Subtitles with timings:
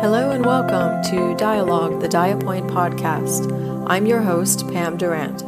[0.00, 3.50] Hello and welcome to Dialogue, the Diapoint podcast.
[3.88, 5.42] I'm your host, Pam Durant.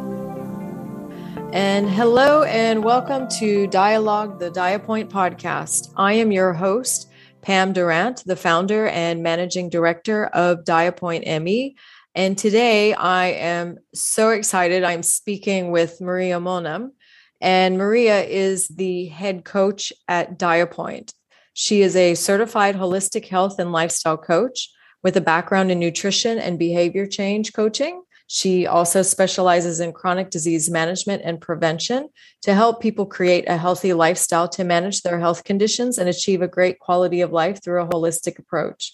[1.54, 5.92] And hello and welcome to Dialogue, the Diapoint podcast.
[5.96, 7.10] I am your host,
[7.42, 11.76] Pam Durant, the founder and managing director of Diapoint ME.
[12.14, 14.82] And today I am so excited.
[14.82, 16.92] I'm speaking with Maria Monum.
[17.40, 21.12] And Maria is the head coach at Diapoint.
[21.60, 24.70] She is a certified holistic health and lifestyle coach
[25.02, 28.00] with a background in nutrition and behavior change coaching.
[28.28, 32.10] She also specializes in chronic disease management and prevention
[32.42, 36.46] to help people create a healthy lifestyle to manage their health conditions and achieve a
[36.46, 38.92] great quality of life through a holistic approach.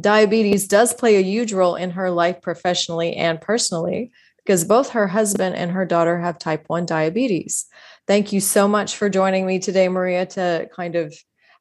[0.00, 5.08] Diabetes does play a huge role in her life professionally and personally because both her
[5.08, 7.66] husband and her daughter have type 1 diabetes.
[8.06, 11.14] Thank you so much for joining me today, Maria, to kind of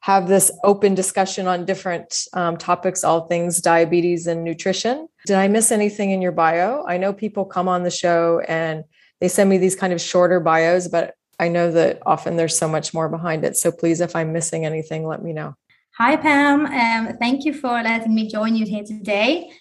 [0.08, 5.06] have this open discussion on different um, topics, all things diabetes and nutrition.
[5.26, 6.86] Did I miss anything in your bio?
[6.88, 8.86] I know people come on the show and
[9.20, 12.70] they send me these kind of shorter bios, but I know that often there's so
[12.70, 13.58] much more behind it.
[13.58, 15.56] So please, if I'm missing anything, let me know.
[15.98, 16.68] Hi, Pam.
[16.68, 19.52] Um, thank you for letting me join you here today.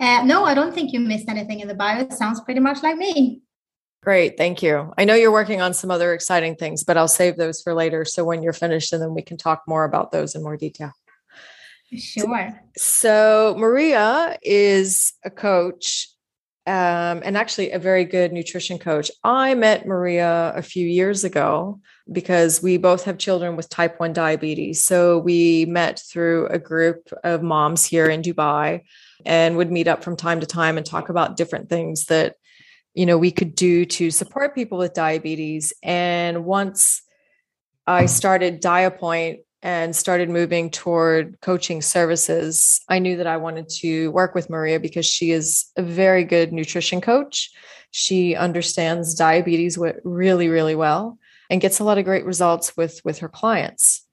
[0.00, 2.00] Uh, no, I don't think you missed anything in the bio.
[2.00, 3.41] It sounds pretty much like me.
[4.02, 4.36] Great.
[4.36, 4.92] Thank you.
[4.98, 8.04] I know you're working on some other exciting things, but I'll save those for later.
[8.04, 10.92] So when you're finished, and then we can talk more about those in more detail.
[11.96, 12.60] Sure.
[12.76, 16.08] So, Maria is a coach
[16.66, 19.10] um, and actually a very good nutrition coach.
[19.22, 24.14] I met Maria a few years ago because we both have children with type 1
[24.14, 24.82] diabetes.
[24.82, 28.82] So, we met through a group of moms here in Dubai
[29.26, 32.36] and would meet up from time to time and talk about different things that
[32.94, 35.72] you know we could do to support people with diabetes.
[35.82, 37.02] And once
[37.86, 44.10] i started diapoint and started moving toward coaching services i knew that i wanted to
[44.12, 47.50] work with maria because she is a very good nutrition coach.
[47.90, 51.18] She understands diabetes really really well
[51.50, 54.06] and gets a lot of great results with with her clients.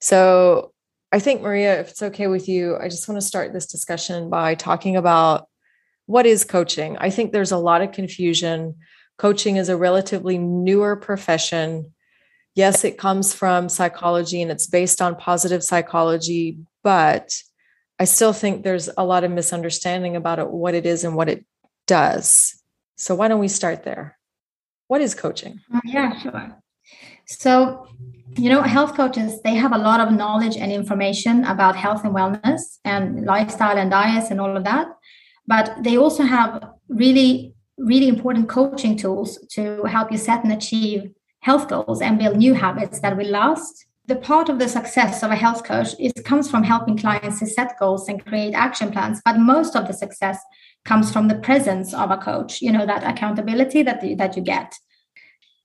[0.00, 0.72] So
[1.12, 4.28] i think maria if it's okay with you i just want to start this discussion
[4.30, 5.48] by talking about
[6.06, 6.96] what is coaching?
[6.98, 8.76] I think there's a lot of confusion.
[9.18, 11.92] Coaching is a relatively newer profession.
[12.54, 17.34] Yes, it comes from psychology and it's based on positive psychology, but
[17.98, 21.28] I still think there's a lot of misunderstanding about it, what it is and what
[21.28, 21.44] it
[21.86, 22.62] does.
[22.96, 24.18] So, why don't we start there?
[24.86, 25.60] What is coaching?
[25.74, 26.56] Uh, yeah, sure.
[27.26, 27.88] So,
[28.36, 32.14] you know, health coaches, they have a lot of knowledge and information about health and
[32.14, 34.88] wellness and lifestyle and diets and all of that
[35.46, 41.10] but they also have really really important coaching tools to help you set and achieve
[41.40, 43.86] health goals and build new habits that will last.
[44.06, 47.46] The part of the success of a health coach is comes from helping clients to
[47.46, 50.38] set goals and create action plans but most of the success
[50.84, 54.42] comes from the presence of a coach you know that accountability that you, that you
[54.42, 54.74] get.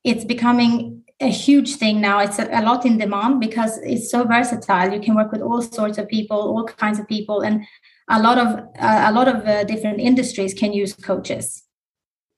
[0.03, 2.17] It's becoming a huge thing now.
[2.19, 4.91] It's a, a lot in demand because it's so versatile.
[4.91, 7.63] You can work with all sorts of people all kinds of people and
[8.11, 8.47] a lot of
[8.79, 11.63] uh, a lot of uh, different industries can use coaches.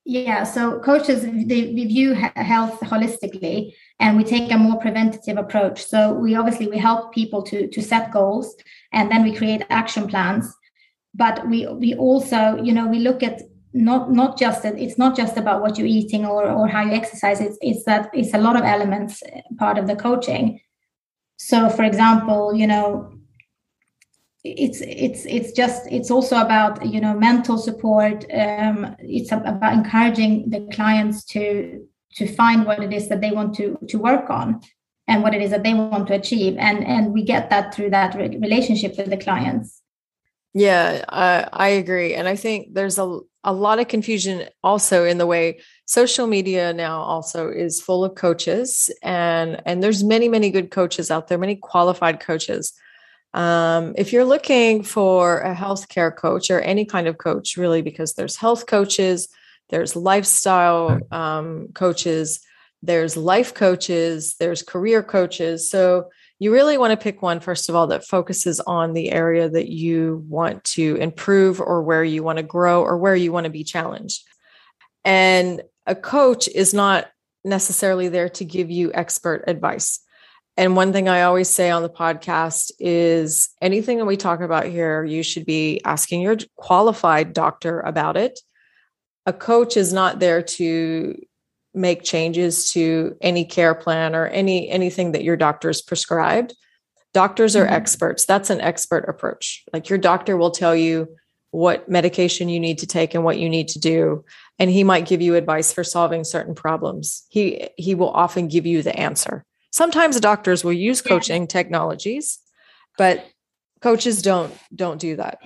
[0.05, 1.61] Yeah so coaches they
[1.95, 5.83] view health holistically and we take a more preventative approach.
[5.83, 8.55] So we obviously we help people to to set goals
[8.91, 10.53] and then we create action plans.
[11.13, 13.41] But we we also you know we look at
[13.73, 16.91] not not just that it's not just about what you're eating or or how you
[16.91, 20.59] exercise it's it's that it's a lot of elements uh, part of the coaching.
[21.37, 23.12] So for example you know
[24.43, 28.25] it's it's it's just it's also about you know mental support.
[28.33, 33.55] Um, it's about encouraging the clients to to find what it is that they want
[33.55, 34.61] to to work on
[35.07, 36.57] and what it is that they want to achieve.
[36.57, 39.81] And and we get that through that relationship with the clients.
[40.53, 42.13] Yeah I, I agree.
[42.13, 46.73] And i think there's a, a lot of confusion also in the way social media
[46.73, 51.37] now also is full of coaches and and there's many many good coaches out there
[51.37, 52.73] many qualified coaches
[53.33, 58.13] um, if you're looking for a healthcare coach or any kind of coach, really, because
[58.13, 59.27] there's health coaches,
[59.69, 62.41] there's lifestyle um, coaches,
[62.83, 65.69] there's life coaches, there's career coaches.
[65.69, 69.49] So you really want to pick one, first of all, that focuses on the area
[69.49, 73.45] that you want to improve or where you want to grow or where you want
[73.45, 74.27] to be challenged.
[75.05, 77.07] And a coach is not
[77.43, 80.02] necessarily there to give you expert advice.
[80.55, 84.65] And one thing I always say on the podcast is anything that we talk about
[84.65, 88.39] here, you should be asking your qualified doctor about it.
[89.25, 91.19] A coach is not there to
[91.73, 96.53] make changes to any care plan or any anything that your doctor has prescribed.
[97.13, 97.73] Doctors are mm-hmm.
[97.73, 98.25] experts.
[98.25, 99.63] That's an expert approach.
[99.73, 101.15] Like your doctor will tell you
[101.49, 104.23] what medication you need to take and what you need to do
[104.59, 107.25] and he might give you advice for solving certain problems.
[107.29, 109.45] He he will often give you the answer.
[109.73, 112.37] Sometimes doctors will use coaching technologies,
[112.95, 113.25] but
[113.81, 115.39] coaches don't don't do that.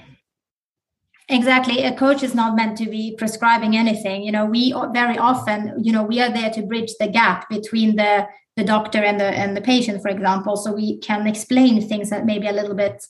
[1.30, 1.84] Exactly.
[1.84, 4.24] A coach is not meant to be prescribing anything.
[4.24, 7.96] You know, we very often, you know, we are there to bridge the gap between
[7.96, 8.28] the
[8.58, 12.26] the doctor and the and the patient, for example, so we can explain things that
[12.26, 13.06] maybe a little bit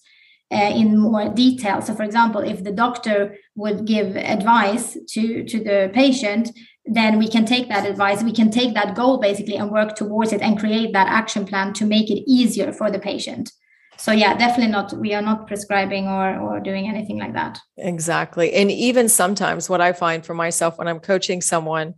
[0.53, 1.81] uh, in more detail.
[1.81, 6.51] So, for example, if the doctor would give advice to to the patient,
[6.87, 10.31] then we can take that advice, we can take that goal basically and work towards
[10.33, 13.51] it and create that action plan to make it easier for the patient.
[13.99, 17.59] So yeah definitely not we are not prescribing or or doing anything like that.
[17.77, 18.53] Exactly.
[18.53, 21.95] And even sometimes what i find for myself when i'm coaching someone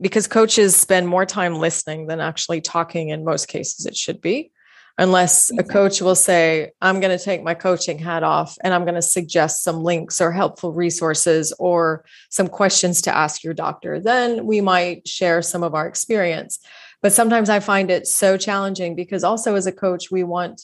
[0.00, 4.52] because coaches spend more time listening than actually talking in most cases it should be
[4.98, 5.70] unless exactly.
[5.70, 8.94] a coach will say i'm going to take my coaching hat off and i'm going
[8.94, 14.46] to suggest some links or helpful resources or some questions to ask your doctor then
[14.46, 16.58] we might share some of our experience
[17.02, 20.62] but sometimes i find it so challenging because also as a coach we want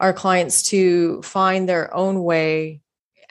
[0.00, 2.80] our clients to find their own way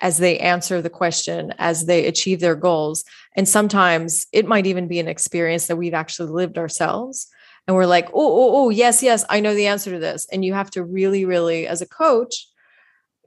[0.02, 3.04] as they answer the question, as they achieve their goals.
[3.36, 7.30] And sometimes it might even be an experience that we've actually lived ourselves.
[7.68, 10.28] And we're like, oh, oh, oh, yes, yes, I know the answer to this.
[10.32, 12.48] And you have to really, really, as a coach,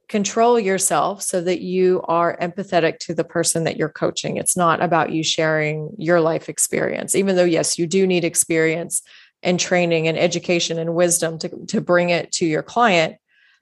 [0.08, 4.36] control yourself so that you are empathetic to the person that you're coaching.
[4.36, 9.02] It's not about you sharing your life experience, even though, yes, you do need experience
[9.42, 13.16] and training and education and wisdom to, to bring it to your client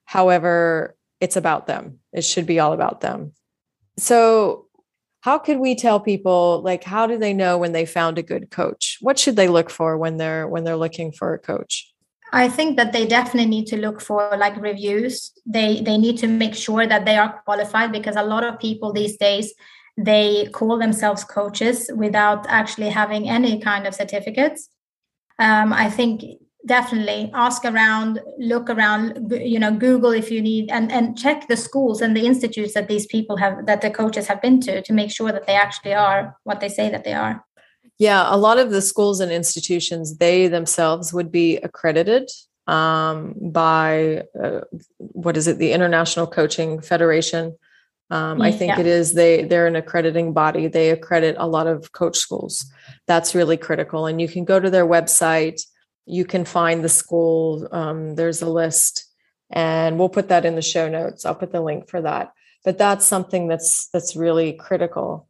[0.04, 2.00] However, it's about them.
[2.12, 3.32] It should be all about them.
[3.96, 4.63] So,
[5.24, 8.50] how could we tell people like how do they know when they found a good
[8.50, 8.98] coach?
[9.00, 11.90] What should they look for when they're when they're looking for a coach?
[12.30, 15.32] I think that they definitely need to look for like reviews.
[15.46, 18.92] They they need to make sure that they are qualified because a lot of people
[18.92, 19.54] these days
[19.96, 24.68] they call themselves coaches without actually having any kind of certificates.
[25.38, 26.22] Um, I think
[26.66, 31.56] definitely ask around look around you know google if you need and and check the
[31.56, 34.92] schools and the institutes that these people have that the coaches have been to to
[34.92, 37.44] make sure that they actually are what they say that they are.
[37.98, 42.30] Yeah a lot of the schools and institutions they themselves would be accredited
[42.66, 44.60] um, by uh,
[44.98, 47.56] what is it the international coaching federation.
[48.10, 48.80] Um, i think yeah.
[48.80, 50.66] it is they they're an accrediting body.
[50.66, 52.64] They accredit a lot of coach schools.
[53.06, 55.60] That's really critical and you can go to their website
[56.06, 57.68] you can find the school.
[57.72, 59.06] Um, there's a list,
[59.50, 61.24] and we'll put that in the show notes.
[61.24, 62.32] I'll put the link for that.
[62.64, 65.28] But that's something that's that's really critical,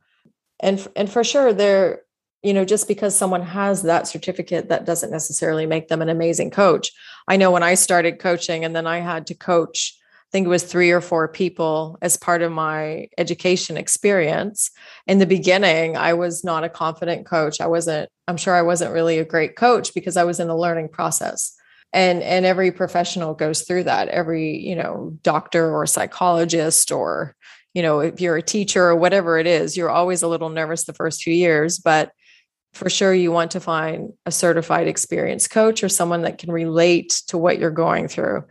[0.60, 2.02] and and for sure, there,
[2.42, 6.50] you know, just because someone has that certificate, that doesn't necessarily make them an amazing
[6.50, 6.92] coach.
[7.26, 9.98] I know when I started coaching, and then I had to coach
[10.34, 14.72] think it was three or four people as part of my education experience.
[15.06, 17.60] In the beginning, I was not a confident coach.
[17.60, 20.56] I wasn't, I'm sure I wasn't really a great coach because I was in a
[20.56, 21.54] learning process.
[21.92, 24.08] And, and every professional goes through that.
[24.08, 27.36] Every, you know, doctor or psychologist or,
[27.72, 30.82] you know, if you're a teacher or whatever it is, you're always a little nervous
[30.82, 32.10] the first few years, but
[32.72, 37.22] for sure you want to find a certified experienced coach or someone that can relate
[37.28, 38.42] to what you're going through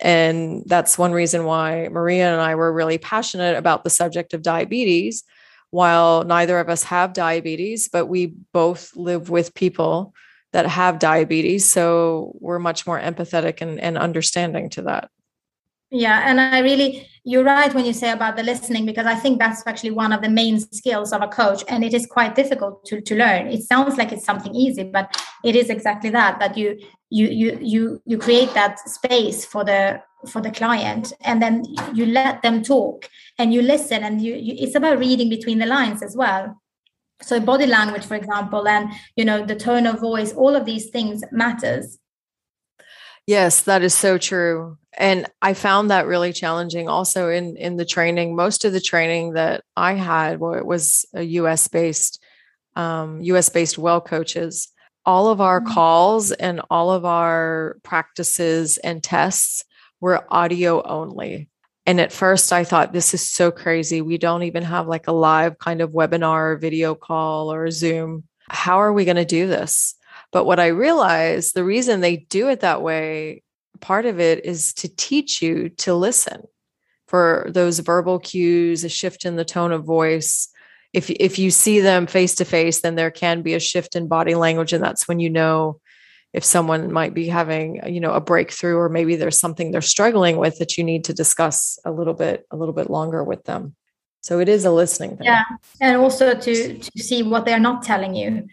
[0.00, 4.42] and that's one reason why Maria and I were really passionate about the subject of
[4.42, 5.24] diabetes.
[5.70, 10.14] While neither of us have diabetes, but we both live with people
[10.52, 11.70] that have diabetes.
[11.70, 15.10] So we're much more empathetic and, and understanding to that.
[15.90, 19.38] Yeah, and I really, you're right when you say about the listening, because I think
[19.38, 22.84] that's actually one of the main skills of a coach, and it is quite difficult
[22.86, 23.46] to, to learn.
[23.46, 26.76] It sounds like it's something easy, but it is exactly that that you
[27.10, 31.64] you you you you create that space for the for the client and then
[31.94, 35.66] you let them talk and you listen and you, you it's about reading between the
[35.66, 36.60] lines as well
[37.22, 40.88] so body language for example and you know the tone of voice all of these
[40.90, 41.98] things matters
[43.26, 47.84] yes that is so true and i found that really challenging also in in the
[47.84, 52.22] training most of the training that i had well, it was a us based
[52.74, 54.68] um, us based Wellcoaches
[55.06, 55.72] all of our mm-hmm.
[55.72, 59.64] calls and all of our practices and tests
[60.00, 61.48] were audio only.
[61.86, 64.02] And at first, I thought, this is so crazy.
[64.02, 68.24] We don't even have like a live kind of webinar, video call, or Zoom.
[68.48, 69.94] How are we going to do this?
[70.36, 73.42] But what I realized the reason they do it that way,
[73.80, 76.42] part of it is to teach you to listen
[77.08, 80.50] for those verbal cues, a shift in the tone of voice,
[80.92, 84.08] if if you see them face to face then there can be a shift in
[84.08, 85.80] body language and that's when you know
[86.34, 90.36] if someone might be having you know a breakthrough or maybe there's something they're struggling
[90.36, 93.74] with that you need to discuss a little bit a little bit longer with them.
[94.20, 95.28] So it is a listening thing.
[95.28, 95.44] Yeah
[95.80, 98.46] and also to to see what they're not telling you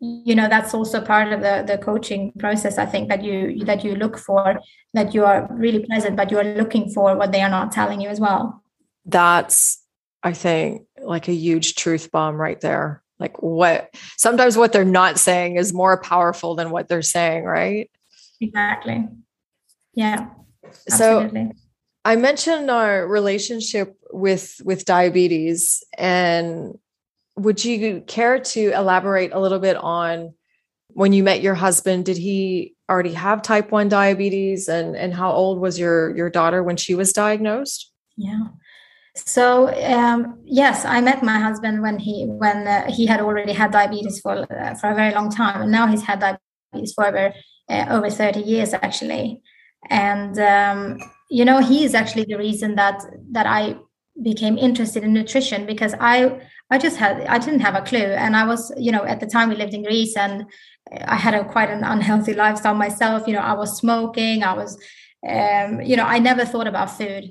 [0.00, 3.84] you know that's also part of the the coaching process i think that you that
[3.84, 4.58] you look for
[4.94, 8.00] that you are really present but you are looking for what they are not telling
[8.00, 8.62] you as well.
[9.04, 9.82] That's
[10.22, 13.02] i think like a huge truth bomb right there.
[13.18, 17.90] Like what sometimes what they're not saying is more powerful than what they're saying right?
[18.40, 19.06] Exactly.
[19.92, 20.28] Yeah
[20.86, 21.46] absolutely.
[21.46, 21.52] so
[22.04, 26.78] i mentioned our relationship with with diabetes and
[27.42, 30.34] would you care to elaborate a little bit on
[30.88, 34.68] when you met your husband did he already have type 1 diabetes?
[34.68, 37.90] And and how old was your your daughter when she was diagnosed?
[38.16, 38.48] Yeah.
[39.16, 43.70] So um, yes i met my husband when he when uh, he had already had
[43.72, 47.32] diabetes for uh, for a very long time and now he's had diabetes for over
[47.68, 49.42] uh, over 30 years actually.
[49.88, 50.98] And um,
[51.30, 53.76] you know he is actually the reason that that i
[54.22, 56.40] became interested in nutrition because i
[56.70, 59.26] I just had I didn't have a clue, and I was you know at the
[59.26, 60.46] time we lived in Greece, and
[61.04, 63.26] I had a quite an unhealthy lifestyle myself.
[63.26, 64.78] You know, I was smoking, I was
[65.28, 67.30] um, you know I never thought about food.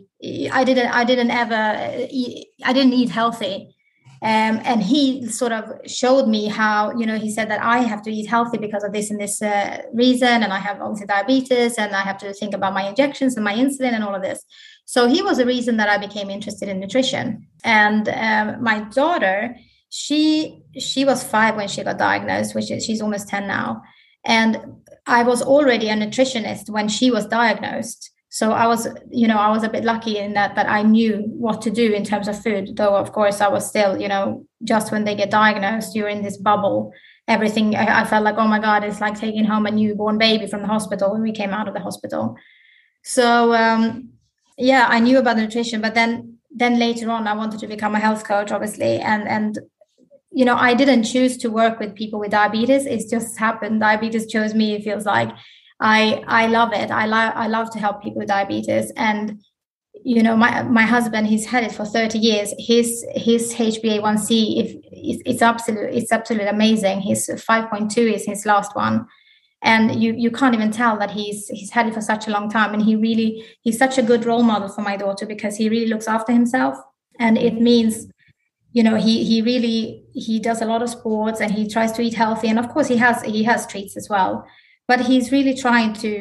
[0.51, 3.75] I didn't I didn't ever eat, I didn't eat healthy.
[4.21, 8.01] Um, and he sort of showed me how you know he said that i have
[8.01, 11.77] to eat healthy because of this and this uh, reason and i have obviously diabetes
[11.77, 14.43] and i have to think about my injections and my insulin and all of this
[14.89, 17.45] so he was the reason that I became interested in nutrition.
[17.63, 19.55] And um, my daughter,
[19.91, 23.83] she she was five when she got diagnosed, which is she's almost ten now.
[24.25, 24.57] And
[25.05, 28.09] I was already a nutritionist when she was diagnosed.
[28.29, 31.23] So I was, you know, I was a bit lucky in that that I knew
[31.25, 32.77] what to do in terms of food.
[32.77, 36.21] Though of course I was still, you know, just when they get diagnosed, you're in
[36.21, 36.93] this bubble.
[37.27, 40.47] Everything I, I felt like, oh my God, it's like taking home a newborn baby
[40.47, 42.35] from the hospital when we came out of the hospital.
[43.03, 44.09] So um,
[44.59, 47.99] yeah i knew about nutrition but then then later on i wanted to become a
[47.99, 49.59] health coach obviously and and
[50.31, 54.27] you know i didn't choose to work with people with diabetes it's just happened diabetes
[54.27, 55.29] chose me it feels like
[55.79, 56.91] i i love it.
[56.91, 58.91] I love i love to help people with diabetes.
[58.95, 59.41] And
[60.03, 62.53] you know my my husband he's had it for 30 years.
[62.57, 67.01] His his hba1c if it's, it's absolute it's absolutely amazing.
[67.01, 69.07] His 5.2 is his last one.
[69.61, 72.49] And you you can't even tell that he's he's had it for such a long
[72.49, 72.73] time.
[72.73, 75.87] And he really he's such a good role model for my daughter because he really
[75.87, 76.77] looks after himself.
[77.19, 78.07] And it means
[78.71, 82.01] you know he he really he does a lot of sports and he tries to
[82.01, 82.47] eat healthy.
[82.49, 84.45] And of course he has he has treats as well
[84.89, 86.11] but he's really trying to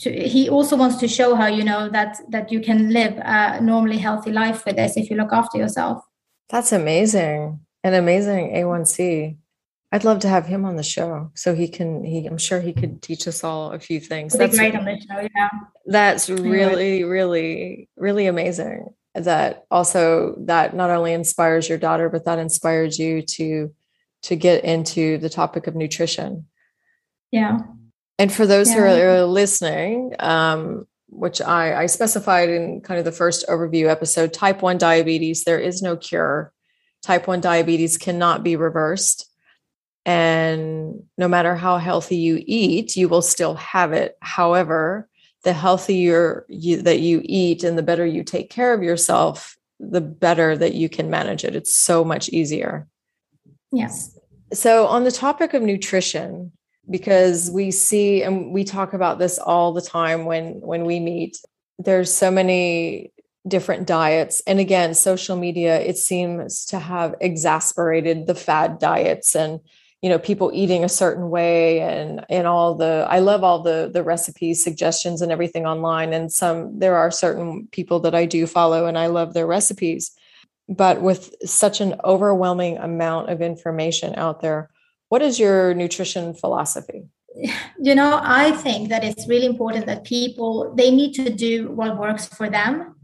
[0.00, 3.60] to, he also wants to show her you know that that you can live a
[3.60, 6.04] normally healthy life with this if you look after yourself
[6.48, 9.36] that's amazing an amazing a1c
[9.90, 12.74] I'd love to have him on the show so he can he I'm sure he
[12.74, 14.34] could teach us all a few things.
[14.34, 15.48] That's great on the show, yeah.
[15.86, 18.90] That's really, really, really amazing.
[19.14, 23.74] That also that not only inspires your daughter, but that inspires you to
[24.24, 26.46] to get into the topic of nutrition.
[27.30, 27.60] Yeah.
[28.18, 28.76] And for those yeah.
[28.76, 34.32] who are listening, um, which I, I specified in kind of the first overview episode,
[34.32, 36.52] type 1 diabetes, there is no cure.
[37.02, 39.28] Type 1 diabetes cannot be reversed
[40.08, 44.16] and no matter how healthy you eat, you will still have it.
[44.22, 45.06] However,
[45.44, 50.00] the healthier you, that you eat and the better you take care of yourself, the
[50.00, 51.54] better that you can manage it.
[51.54, 52.88] It's so much easier.
[53.70, 54.18] Yes.
[54.54, 56.52] So, on the topic of nutrition,
[56.90, 61.38] because we see and we talk about this all the time when when we meet,
[61.78, 63.12] there's so many
[63.46, 64.42] different diets.
[64.46, 69.60] And again social media it seems to have exasperated the fad diets and
[70.02, 73.90] you know people eating a certain way and and all the i love all the
[73.92, 76.12] the recipes suggestions and everything online.
[76.12, 80.12] And some there are certain people that i do follow and i love their recipes.
[80.68, 84.68] But with such an overwhelming amount of information out there
[85.08, 87.08] what is your nutrition philosophy?
[87.78, 91.96] You know i think that it's really important that people they need to do what
[91.96, 92.96] works for them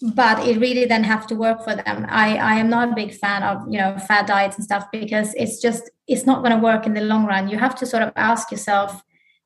[0.00, 2.06] but it really then have to work for them.
[2.08, 5.34] I i am not a big fan of you know fat diets and stuff because
[5.34, 7.48] it's just it's not going to work in the long run.
[7.48, 9.02] You have to sort of ask yourself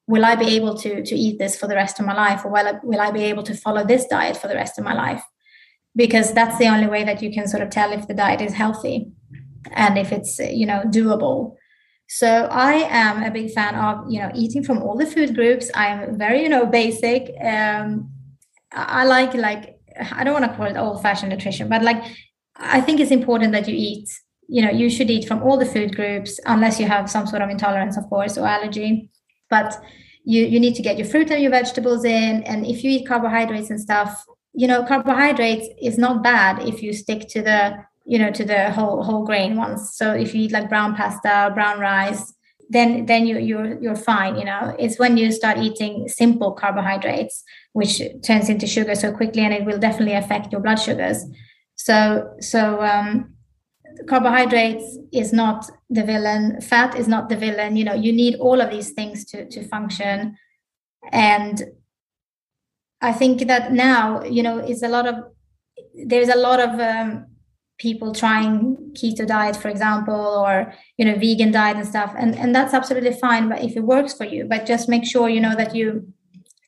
[0.08, 2.50] will i be able to to eat this for the rest of my life or
[2.50, 4.94] will I, will I be able to follow this diet for the rest of my
[4.94, 5.22] life?
[5.94, 8.52] Because that's the only way that you can sort of tell if the diet is
[8.52, 9.10] healthy
[9.70, 11.56] and if it's you know doable
[12.18, 15.70] so i am a big fan of you know eating from all the food groups
[15.74, 18.10] i'm very you know basic um
[18.72, 19.64] i like like
[20.10, 22.02] I don't want to call it old fashioned nutrition, but like
[22.56, 24.08] I think it's important that you eat,
[24.48, 27.42] you know, you should eat from all the food groups, unless you have some sort
[27.42, 29.10] of intolerance, of course, or allergy.
[29.50, 29.78] but
[30.24, 33.08] you you need to get your fruit and your vegetables in and if you eat
[33.08, 37.58] carbohydrates and stuff you know carbohydrates is not bad if you stick to the
[38.12, 41.50] you know to the whole whole grain ones so if you eat like brown pasta
[41.54, 42.24] brown rice
[42.72, 44.74] then then you you're you're fine you know.
[44.78, 49.64] It's when you start eating simple carbohydrates which turns into sugar so quickly and it
[49.64, 51.24] will definitely affect your blood sugars.
[51.76, 53.34] So so um
[54.08, 56.60] carbohydrates is not the villain.
[56.62, 57.76] Fat is not the villain.
[57.76, 60.36] You know you need all of these things to to function.
[61.10, 61.62] And
[63.04, 65.16] i think that now you know it's a lot of
[66.06, 67.26] there's a lot of um,
[67.78, 72.14] people trying keto diet for example or you know vegan diet and stuff.
[72.16, 75.28] And and that's absolutely fine but if it works for you but just make sure
[75.28, 76.12] you know that you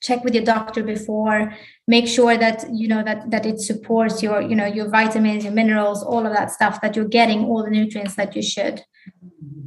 [0.03, 1.55] check with your doctor before.
[1.89, 5.53] Make sure that you know that that it supports your you know your vitamins your
[5.53, 8.83] minerals all of that stuff that you're getting all the nutrients that you should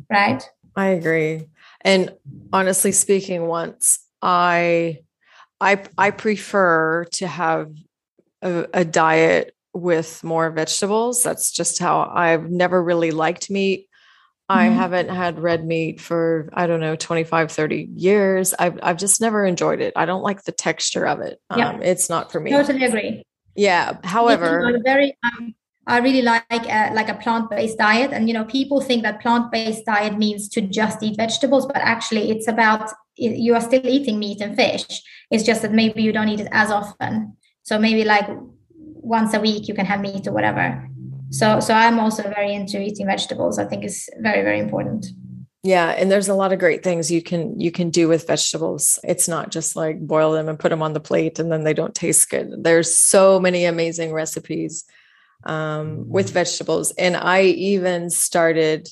[0.10, 0.50] right?
[0.76, 1.48] I agree.
[1.82, 2.14] And
[2.52, 5.00] honestly speaking once i
[5.62, 7.72] i i prefer to have
[8.42, 13.88] a, a diet with more vegetables that's just how i've never really liked meat
[14.50, 14.76] I mm-hmm.
[14.76, 18.54] haven't had red meat for, I don't know, 25, 30 years.
[18.58, 19.94] I've, I've just never enjoyed it.
[19.96, 21.42] I don't like the texture of it.
[21.56, 21.70] Yeah.
[21.70, 22.52] Um, it's not for me.
[22.52, 23.24] Totally agree.
[23.56, 23.98] Yeah.
[24.06, 25.54] However, very, um,
[25.86, 28.12] I really like a, like a plant-based diet.
[28.14, 32.32] And, you know, people think that plant-based diet means to just eat vegetables, but actually
[32.32, 35.02] it's about, you are still eating meat and fish.
[35.30, 37.36] It's just that maybe you don't eat it as often.
[37.64, 38.30] So maybe like
[39.02, 40.88] once a week you can have meat or whatever.
[41.30, 43.60] So so i'm also very into eating vegetables.
[43.60, 45.08] I think is very very important.
[45.64, 49.00] Yeah and there's a lot of great things you can you can do with vegetables.
[49.04, 51.74] It's not just like boil them and put them on the plate and then they
[51.74, 52.64] don't taste good.
[52.64, 54.86] There's so many amazing recipes
[55.46, 56.92] um, with vegetables.
[56.98, 58.90] And i even started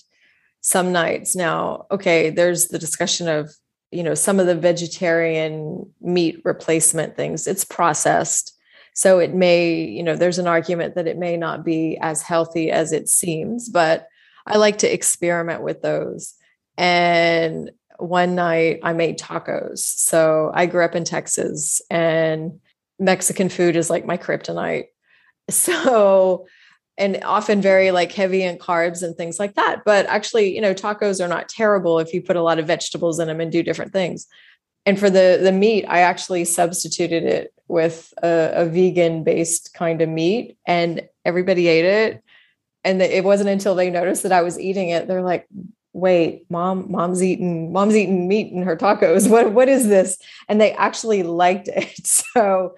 [0.61, 1.35] some nights.
[1.35, 3.51] Now okay there's the discussion of
[3.91, 7.47] you know some of the vegetarian meat replacement things.
[7.47, 8.54] It's processed
[8.95, 12.71] so it may, you know, there's an argument that it may not be as healthy
[12.71, 14.07] as it seems, but
[14.47, 16.33] I like to experiment with those.
[16.77, 19.79] And one night I made tacos.
[19.79, 22.61] So I grew up in Texas and
[22.97, 24.85] Mexican food is like my kryptonite.
[25.51, 26.47] So,
[26.97, 29.83] and often very like heavy in carbs and things like that.
[29.85, 33.19] But actually, you know, tacos are not terrible if you put a lot of vegetables
[33.19, 34.25] in them and do different things.
[34.85, 40.01] And for the the meat, I actually substituted it with a, a vegan based kind
[40.01, 42.23] of meat and everybody ate it.
[42.83, 45.47] And it wasn't until they noticed that i was eating it they're like
[45.93, 49.27] wait mom mom's eating mom's eating meat in her tacos.
[49.27, 50.19] What what is this?
[50.47, 52.05] And they actually liked it.
[52.05, 52.75] So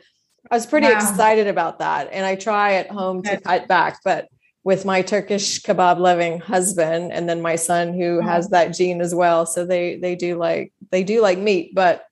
[0.49, 0.93] i was pretty wow.
[0.93, 4.29] excited about that and i try at home to cut back but
[4.67, 8.29] with my turkish kebab loving husband and then my son who uh-huh.
[8.29, 12.05] has that gene as well so they they do like they do like meat but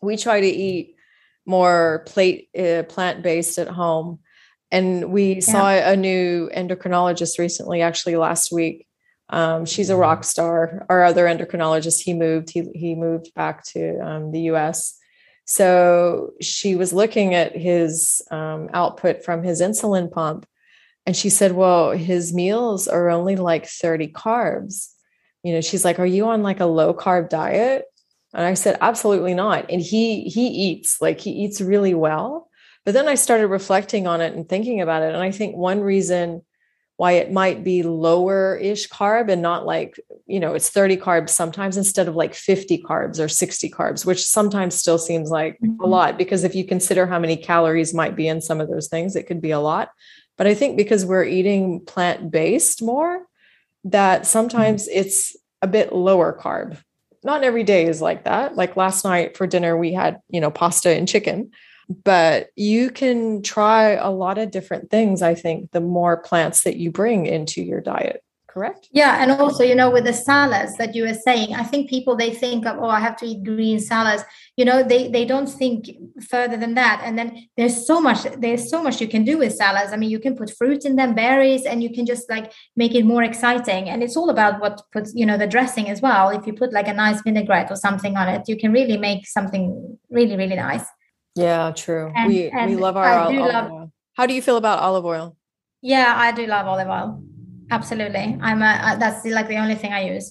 [0.00, 0.94] we try to eat
[1.46, 4.20] more plate uh, plant based at home.
[4.70, 5.40] And we yeah.
[5.40, 8.86] saw a new endocrinologist recently, actually last week.
[9.28, 10.84] Um, she's a rock star.
[10.88, 12.50] Our other endocrinologist, he moved.
[12.50, 14.98] He he moved back to um, the U.S.
[15.46, 20.46] So she was looking at his um, output from his insulin pump,
[21.06, 24.88] and she said, "Well, his meals are only like thirty carbs."
[25.42, 27.84] You know, she's like, "Are you on like a low carb diet?"
[28.34, 29.70] And I said, absolutely not.
[29.70, 32.50] And he he eats, like he eats really well.
[32.84, 35.14] But then I started reflecting on it and thinking about it.
[35.14, 36.42] And I think one reason
[36.96, 41.30] why it might be lower ish carb and not like, you know, it's 30 carbs
[41.30, 45.80] sometimes instead of like 50 carbs or 60 carbs, which sometimes still seems like mm-hmm.
[45.80, 48.88] a lot because if you consider how many calories might be in some of those
[48.88, 49.90] things, it could be a lot.
[50.36, 53.26] But I think because we're eating plant based more,
[53.84, 55.00] that sometimes mm-hmm.
[55.00, 56.78] it's a bit lower carb
[57.24, 58.54] not every day is like that.
[58.54, 61.50] Like last night for dinner, we had, you know, pasta and chicken,
[61.88, 65.22] but you can try a lot of different things.
[65.22, 68.22] I think the more plants that you bring into your diet
[68.54, 68.88] correct?
[68.92, 72.14] Yeah and also you know with the salads that you were saying i think people
[72.16, 74.22] they think of oh i have to eat green salads.
[74.56, 75.90] You know they they don't think
[76.32, 77.02] further than that.
[77.04, 79.92] And then there's so much there's so much you can do with salads.
[79.92, 82.94] I mean you can put fruit in them berries and you can just like make
[82.94, 83.88] it more exciting.
[83.90, 86.24] And it's all about what puts you know the dressing as well.
[86.38, 89.26] If you put like a nice vinaigrette or something on it you can really make
[89.26, 90.86] something really really nice.
[91.34, 92.12] Yeah true.
[92.14, 93.92] And, we and we love our olive love, oil.
[94.16, 95.36] how do you feel about olive oil?
[95.82, 97.22] Yeah i do love olive oil
[97.74, 98.38] Absolutely.
[98.40, 100.26] I'm a, that's like the only thing I use.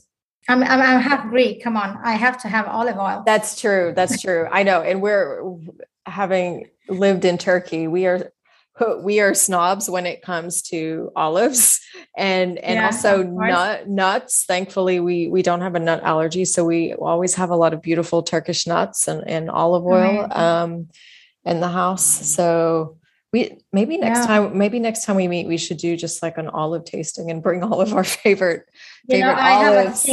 [0.49, 1.63] I'm, I'm, I'm half Greek.
[1.63, 1.97] Come on.
[2.03, 3.23] I have to have olive oil.
[3.25, 3.93] That's true.
[3.95, 4.47] That's true.
[4.51, 4.82] I know.
[4.82, 5.58] And we're
[6.06, 8.32] having lived in Turkey, we are
[9.03, 11.79] we are snobs when it comes to olives
[12.17, 16.65] and and yeah, also nut nuts thankfully we we don't have a nut allergy so
[16.65, 20.88] we always have a lot of beautiful turkish nuts and, and olive oil um
[21.45, 22.97] in the house so
[23.33, 24.27] we maybe next yeah.
[24.27, 27.43] time maybe next time we meet we should do just like an olive tasting and
[27.43, 28.69] bring all of our favorite
[29.09, 30.09] you favorite know, olives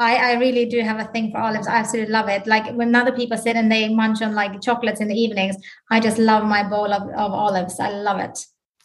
[0.00, 1.66] I, I really do have a thing for olives.
[1.66, 2.46] I absolutely love it.
[2.46, 5.56] Like when other people sit and they munch on like chocolates in the evenings,
[5.90, 7.78] I just love my bowl of, of olives.
[7.78, 8.38] I love it.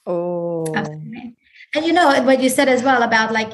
[0.05, 0.65] Oh.
[0.75, 1.37] Absolutely.
[1.73, 3.51] And you know what you said as well about like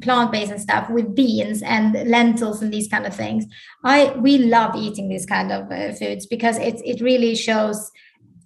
[0.00, 3.44] plant-based and stuff with beans and lentils and these kind of things.
[3.84, 7.90] I we love eating these kind of uh, foods because it it really shows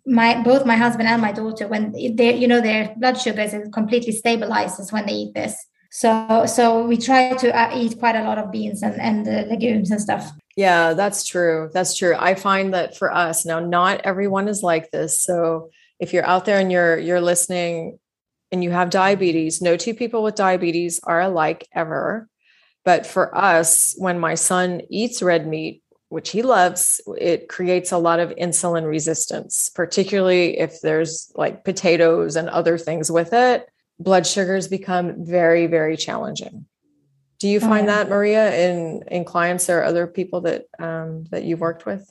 [0.06, 3.68] my both my husband and my daughter when they you know their blood sugars is
[3.72, 5.54] completely stabilizes when they eat this.
[5.90, 9.90] So so we try to uh, eat quite a lot of beans and and legumes
[9.90, 10.30] and stuff.
[10.56, 11.70] Yeah that's true.
[11.72, 12.14] That's true.
[12.18, 15.20] I find that for us now not everyone is like this.
[15.20, 17.98] So if you're out there and you're you're listening
[18.52, 22.28] and you have diabetes no two people with diabetes are alike ever.
[22.84, 27.98] But for us when my son eats red meat which he loves it creates a
[27.98, 33.68] lot of insulin resistance particularly if there's like potatoes and other things with it
[34.00, 36.66] blood sugars become very, very challenging.
[37.38, 37.98] Do you find oh, yeah.
[37.98, 42.10] that, Maria, in in clients or other people that um, that you've worked with?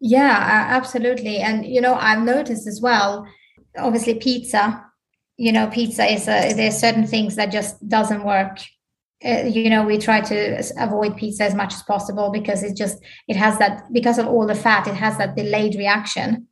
[0.00, 1.38] Yeah, absolutely.
[1.38, 3.26] And you know, I've noticed as well.
[3.76, 4.86] Obviously, pizza.
[5.36, 8.58] You know, pizza is a, there's certain things that just doesn't work.
[9.24, 12.98] Uh, you know, we try to avoid pizza as much as possible because it just
[13.28, 16.46] it has that because of all the fat, it has that delayed reaction.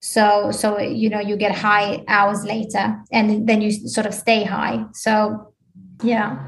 [0.00, 4.44] So so you know you get high hours later and then you sort of stay
[4.44, 4.84] high.
[4.94, 5.54] So
[6.02, 6.38] yeah.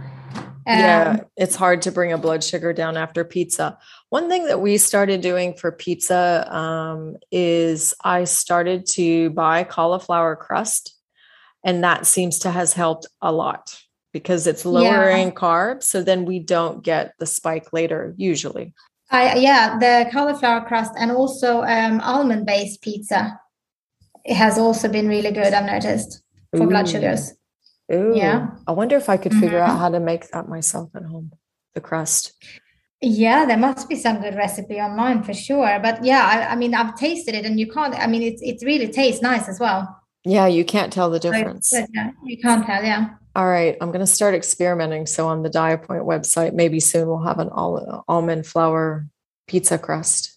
[0.67, 3.79] Um, yeah it's hard to bring a blood sugar down after pizza.
[4.11, 10.37] One thing that we started doing for pizza um, is i started to buy cauliflower
[10.37, 10.95] crust
[11.65, 13.77] and that seems to has helped a lot
[14.13, 15.35] because it's lowering yeah.
[15.35, 18.73] carbs so then we don't get the spike later usually
[19.13, 23.41] I, yeah, the cauliflower crust and also um, almond based pizza
[24.25, 25.53] it has also been really good.
[25.53, 26.23] I've noticed
[26.55, 26.69] for Ooh.
[26.69, 27.33] blood sugars.
[27.93, 28.13] Ooh.
[28.15, 28.49] Yeah.
[28.67, 29.71] I wonder if I could figure mm-hmm.
[29.71, 31.33] out how to make that myself at home,
[31.75, 32.33] the crust.
[33.03, 35.81] Yeah, there must be some good recipe online for sure.
[35.83, 37.95] But yeah, I, I mean, I've tasted it, and you can't.
[37.95, 39.97] I mean, it it really tastes nice as well.
[40.23, 41.73] Yeah, you can't tell the difference.
[41.73, 42.85] yeah, you can't tell.
[42.85, 43.09] Yeah.
[43.37, 45.07] All right, I'm going to start experimenting.
[45.07, 49.07] So on the DiaPoint website, maybe soon we'll have an all, almond flour
[49.47, 50.37] pizza crust.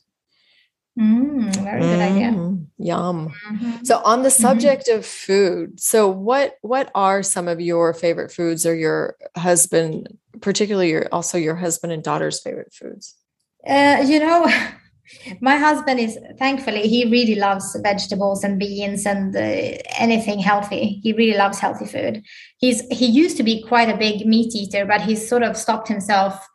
[1.00, 2.28] Mm, very good idea.
[2.28, 3.34] Mm, yum.
[3.50, 3.84] Mm-hmm.
[3.84, 4.42] So on the mm-hmm.
[4.42, 5.00] subject mm-hmm.
[5.00, 10.92] of food, so what what are some of your favorite foods or your husband, particularly
[10.92, 13.16] your also your husband and daughter's favorite foods?
[13.68, 14.46] Uh, you know,
[15.42, 19.40] my husband is thankfully he really loves vegetables and beans and uh,
[19.98, 21.00] anything healthy.
[21.04, 22.24] He really loves healthy food.
[22.58, 25.88] He's he used to be quite a big meat eater but he's sort of stopped
[25.88, 26.48] himself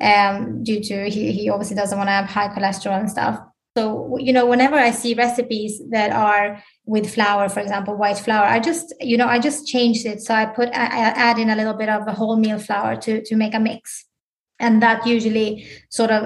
[0.00, 3.40] um, due to he, he obviously doesn't want to have high cholesterol and stuff.
[3.76, 8.44] So you know whenever i see recipes that are with flour for example white flour
[8.44, 10.20] i just you know i just changed it.
[10.22, 10.86] So i put I
[11.28, 14.04] add in a little bit of a wholemeal flour to to make a mix
[14.60, 16.22] and that usually sort of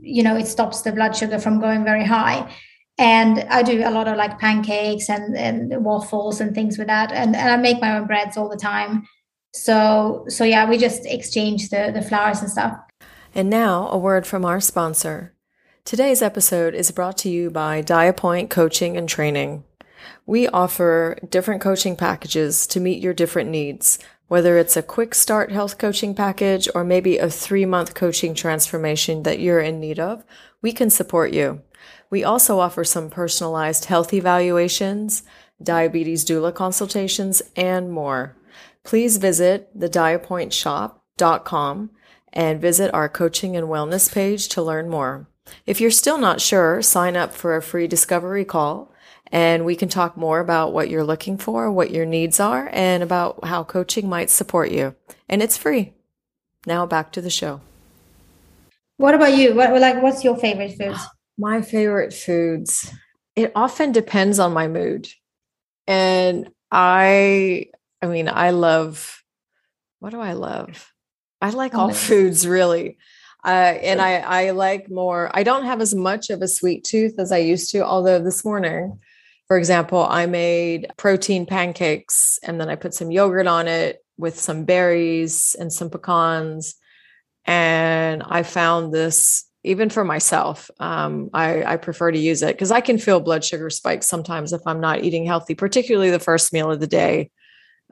[0.00, 2.52] you know it stops the blood sugar from going very high.
[3.00, 7.12] And i do a lot of like pancakes and, and waffles and things with that.
[7.12, 9.06] And, and i make my own breads all the time.
[9.54, 12.78] So so yeah we just exchange the the flours and stuff.
[13.34, 15.34] And now a word from our sponsor.
[15.84, 19.64] Today's episode is brought to you by DiaPoint Coaching and Training.
[20.26, 25.50] We offer different coaching packages to meet your different needs, whether it's a quick start
[25.50, 30.24] health coaching package or maybe a three month coaching transformation that you're in need of,
[30.62, 31.62] we can support you.
[32.10, 35.22] We also offer some personalized health evaluations,
[35.62, 38.36] diabetes doula consultations, and more.
[38.84, 41.90] Please visit thediapointshop.com
[42.32, 45.26] and visit our coaching and wellness page to learn more.
[45.66, 48.92] If you're still not sure, sign up for a free discovery call
[49.30, 53.02] and we can talk more about what you're looking for, what your needs are, and
[53.02, 54.94] about how coaching might support you.
[55.28, 55.92] And it's free.
[56.66, 57.60] Now back to the show.
[58.96, 59.54] What about you?
[59.54, 60.96] What like what's your favorite food?
[61.38, 62.92] My favorite foods.
[63.36, 65.06] It often depends on my mood.
[65.86, 67.66] And I
[68.02, 69.22] I mean, I love
[70.00, 70.92] what do I love?
[71.40, 72.98] I like all foods really.
[73.44, 77.18] Uh, and I, I like more, I don't have as much of a sweet tooth
[77.18, 78.98] as I used to, although this morning,
[79.48, 84.38] for example, I made protein pancakes and then I put some yogurt on it with
[84.38, 86.74] some berries and some pecans.
[87.46, 92.70] And I found this even for myself, um, I, I prefer to use it because
[92.70, 96.52] I can feel blood sugar spikes sometimes if I'm not eating healthy, particularly the first
[96.52, 97.30] meal of the day.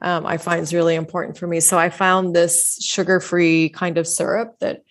[0.01, 1.59] Um, I find is really important for me.
[1.59, 4.83] So I found this sugar-free kind of syrup that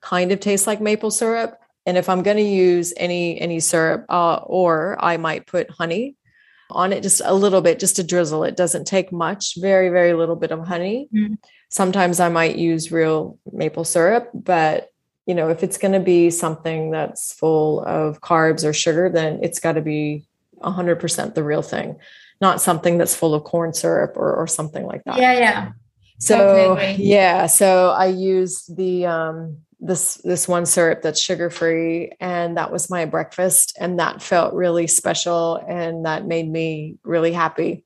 [0.00, 1.58] kind of tastes like maple syrup.
[1.86, 6.16] And if I'm going to use any any syrup, uh, or I might put honey
[6.70, 8.44] on it, just a little bit, just to drizzle.
[8.44, 9.56] It doesn't take much.
[9.60, 11.08] Very very little bit of honey.
[11.14, 11.38] Mm.
[11.68, 14.90] Sometimes I might use real maple syrup, but
[15.26, 19.40] you know, if it's going to be something that's full of carbs or sugar, then
[19.42, 20.26] it's got to be
[20.60, 21.96] 100% the real thing,
[22.40, 25.16] not something that's full of corn syrup or, or something like that.
[25.16, 25.72] Yeah, yeah.
[26.18, 32.12] So totally yeah, so I used the um this this one syrup that's sugar free
[32.20, 37.32] and that was my breakfast and that felt really special and that made me really
[37.32, 37.84] happy.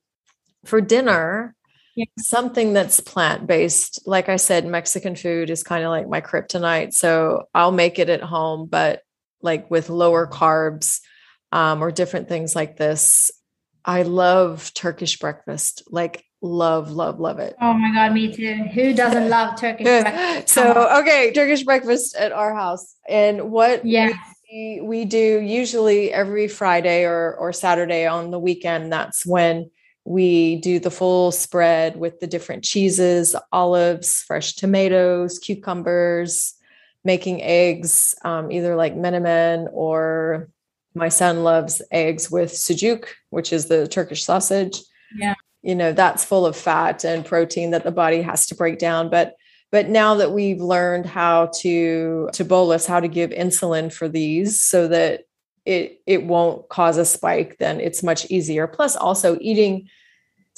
[0.65, 1.55] For dinner,
[1.95, 2.05] yeah.
[2.17, 4.07] something that's plant based.
[4.07, 6.93] Like I said, Mexican food is kind of like my kryptonite.
[6.93, 9.01] So I'll make it at home, but
[9.41, 10.99] like with lower carbs
[11.51, 13.31] um, or different things like this.
[13.85, 15.83] I love Turkish breakfast.
[15.89, 17.55] Like love, love, love it.
[17.61, 18.63] Oh my God, me too.
[18.73, 20.49] Who doesn't love Turkish breakfast?
[20.49, 22.95] So, okay, Turkish breakfast at our house.
[23.07, 24.13] And what yeah.
[24.51, 29.69] we, we do usually every Friday or, or Saturday on the weekend, that's when
[30.05, 36.55] we do the full spread with the different cheeses, olives, fresh tomatoes, cucumbers,
[37.03, 40.49] making eggs, um, either like menemen or
[40.95, 44.81] my son loves eggs with sucuk, which is the Turkish sausage.
[45.61, 49.09] You know, that's full of fat and protein that the body has to break down.
[49.09, 49.35] But
[49.71, 54.61] but now that we've learned how to to bolus, how to give insulin for these
[54.61, 55.25] so that
[55.65, 58.67] it it won't cause a spike, then it's much easier.
[58.67, 59.89] Plus also eating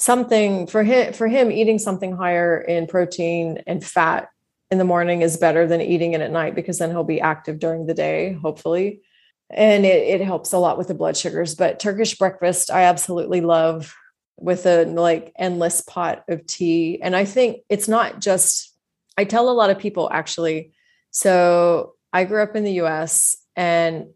[0.02, 4.28] something for him for him eating something higher in protein and fat
[4.72, 7.60] in the morning is better than eating it at night because then he'll be active
[7.60, 9.00] during the day hopefully
[9.48, 13.40] and it, it helps a lot with the blood sugars but turkish breakfast i absolutely
[13.40, 13.94] love
[14.42, 18.74] with a like endless pot of tea and i think it's not just
[19.16, 20.72] i tell a lot of people actually
[21.10, 24.06] so i grew up in the us and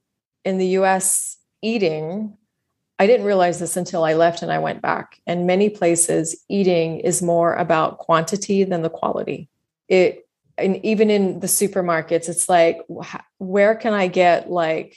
[0.44, 2.36] in the us eating
[2.98, 5.20] I didn't realize this until I left and I went back.
[5.26, 9.50] And many places, eating is more about quantity than the quality.
[9.88, 12.78] It, and even in the supermarkets, it's like,
[13.38, 14.96] where can I get like,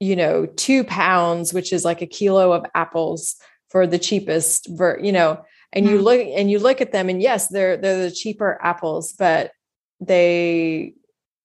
[0.00, 3.36] you know, two pounds, which is like a kilo of apples
[3.68, 6.04] for the cheapest, ver, you know, and you mm-hmm.
[6.04, 9.52] look and you look at them, and yes, they're they're the cheaper apples, but
[10.00, 10.94] they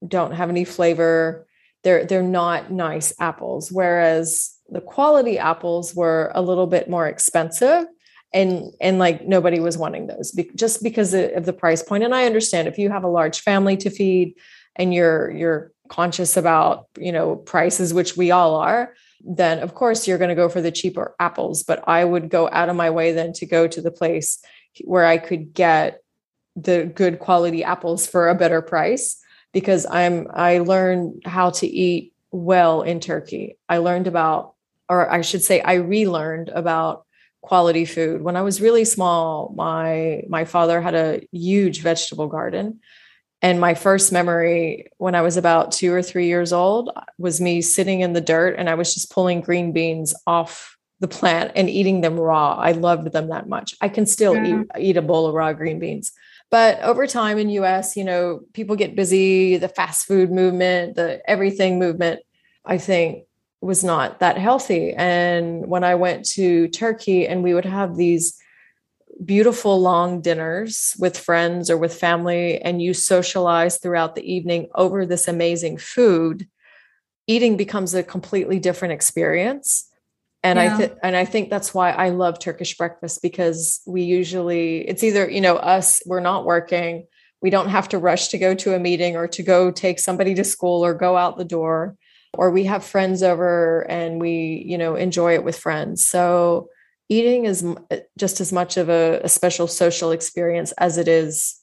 [0.07, 1.47] don't have any flavor.
[1.83, 3.71] They're they're not nice apples.
[3.71, 7.85] Whereas the quality apples were a little bit more expensive
[8.33, 12.15] and and like nobody was wanting those be, just because of the price point and
[12.15, 14.35] i understand if you have a large family to feed
[14.75, 20.07] and you're you're conscious about you know prices which we all are then of course
[20.07, 22.89] you're going to go for the cheaper apples but i would go out of my
[22.89, 24.39] way then to go to the place
[24.83, 26.01] where i could get
[26.55, 29.21] the good quality apples for a better price
[29.53, 34.55] because i'm i learned how to eat well in turkey i learned about
[34.91, 37.05] or I should say, I relearned about
[37.39, 38.21] quality food.
[38.21, 42.81] When I was really small, my my father had a huge vegetable garden.
[43.41, 47.61] And my first memory when I was about two or three years old was me
[47.61, 51.67] sitting in the dirt and I was just pulling green beans off the plant and
[51.67, 52.53] eating them raw.
[52.53, 53.75] I loved them that much.
[53.81, 54.45] I can still yeah.
[54.45, 54.81] eat, mm-hmm.
[54.81, 56.11] eat a bowl of raw green beans.
[56.51, 61.21] But over time in US, you know, people get busy, the fast food movement, the
[61.27, 62.19] everything movement,
[62.63, 63.25] I think
[63.61, 64.93] was not that healthy.
[64.93, 68.37] And when I went to Turkey and we would have these
[69.23, 75.05] beautiful long dinners with friends or with family, and you socialize throughout the evening over
[75.05, 76.47] this amazing food,
[77.27, 79.87] eating becomes a completely different experience.
[80.43, 80.73] And yeah.
[80.73, 85.03] I th- and I think that's why I love Turkish breakfast because we usually it's
[85.03, 87.05] either you know us we're not working
[87.41, 90.33] we don't have to rush to go to a meeting or to go take somebody
[90.35, 91.95] to school or go out the door
[92.33, 96.69] or we have friends over and we you know enjoy it with friends so
[97.11, 101.59] eating is uh, just as much of a, a special social experience as it is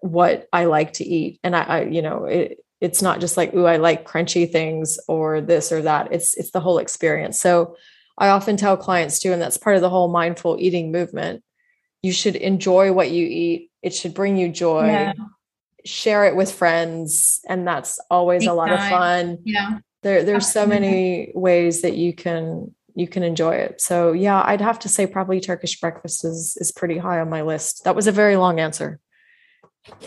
[0.00, 1.38] what i like to eat.
[1.44, 4.98] And i, I you know it, it's not just like ooh i like crunchy things
[5.06, 6.12] or this or that.
[6.12, 7.40] It's it's the whole experience.
[7.40, 7.76] So
[8.18, 11.42] i often tell clients too and that's part of the whole mindful eating movement
[12.02, 13.70] you should enjoy what you eat.
[13.80, 14.86] It should bring you joy.
[14.86, 15.12] Yeah.
[15.84, 18.82] share it with friends and that's always a lot time.
[18.82, 19.38] of fun.
[19.44, 19.78] Yeah.
[20.02, 24.60] There there's so many ways that you can you can enjoy it so yeah i'd
[24.60, 28.06] have to say probably turkish breakfast is is pretty high on my list that was
[28.06, 28.98] a very long answer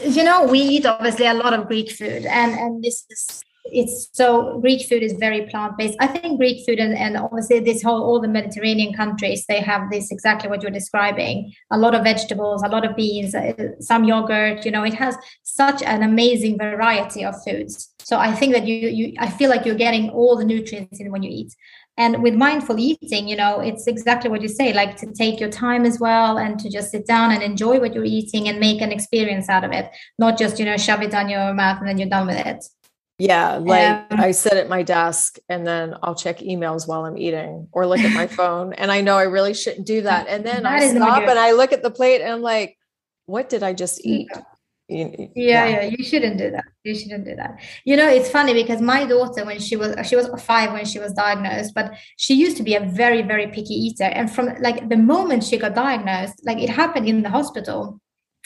[0.04, 4.10] you know we eat obviously a lot of greek food and and this is it's
[4.14, 5.98] so Greek food is very plant based.
[6.00, 9.90] I think Greek food and, and obviously this whole all the Mediterranean countries they have
[9.90, 11.52] this exactly what you're describing.
[11.72, 14.66] A lot of vegetables, a lot of beans, uh, some yogurt.
[14.66, 17.94] You know, it has such an amazing variety of foods.
[18.00, 21.12] So I think that you you I feel like you're getting all the nutrients in
[21.12, 21.56] when you eat.
[21.98, 25.50] And with mindful eating, you know, it's exactly what you say, like to take your
[25.50, 28.82] time as well and to just sit down and enjoy what you're eating and make
[28.82, 31.88] an experience out of it, not just, you know, shove it down your mouth and
[31.88, 32.66] then you're done with it.
[33.18, 37.18] Yeah, like um, I sit at my desk and then I'll check emails while I'm
[37.18, 38.74] eating or look at my phone.
[38.74, 40.28] And I know I really shouldn't do that.
[40.28, 42.78] And then I stop and I look at the plate and I'm like,
[43.26, 44.28] what did I just eat?
[44.88, 46.66] Yeah, yeah, yeah, you shouldn't do that.
[46.84, 47.60] You shouldn't do that.
[47.86, 51.00] You know, it's funny because my daughter, when she was she was five when she
[51.00, 54.04] was diagnosed, but she used to be a very, very picky eater.
[54.04, 58.00] And from like the moment she got diagnosed, like it happened in the hospital,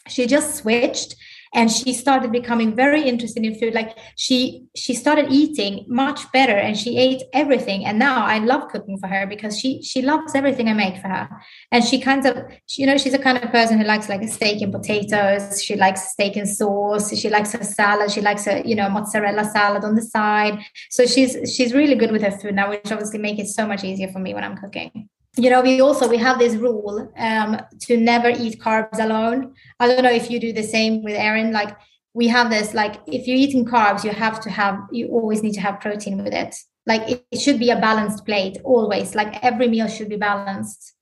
[0.07, 1.15] she just switched
[1.53, 3.73] and she started becoming very interested in food.
[3.73, 7.85] Like she she started eating much better and she ate everything.
[7.85, 11.07] And now i love cooking for her because she she loves everything i make for
[11.07, 11.29] her.
[11.71, 12.37] And she kind of
[12.77, 15.63] you know she's a kind of person who likes like a steak and potatoes.
[15.63, 17.15] She likes steak and sauce.
[17.17, 18.11] She likes a salad.
[18.11, 20.59] She likes a you know mozzarella salad on the side.
[20.89, 23.83] So she's she's really good with her food now which obviously makes it so much
[23.83, 27.59] easier for me when i'm cooking you know we also we have this rule um,
[27.81, 29.53] to never eat carbs alone.
[29.79, 31.77] I don't know if you do the same with aaron like
[32.13, 35.53] we have this like if you're eating carbs you have to have you always need
[35.53, 36.55] to have protein with it.
[36.85, 40.93] Like it, it should be a balanced plate always like every meal should be balanced.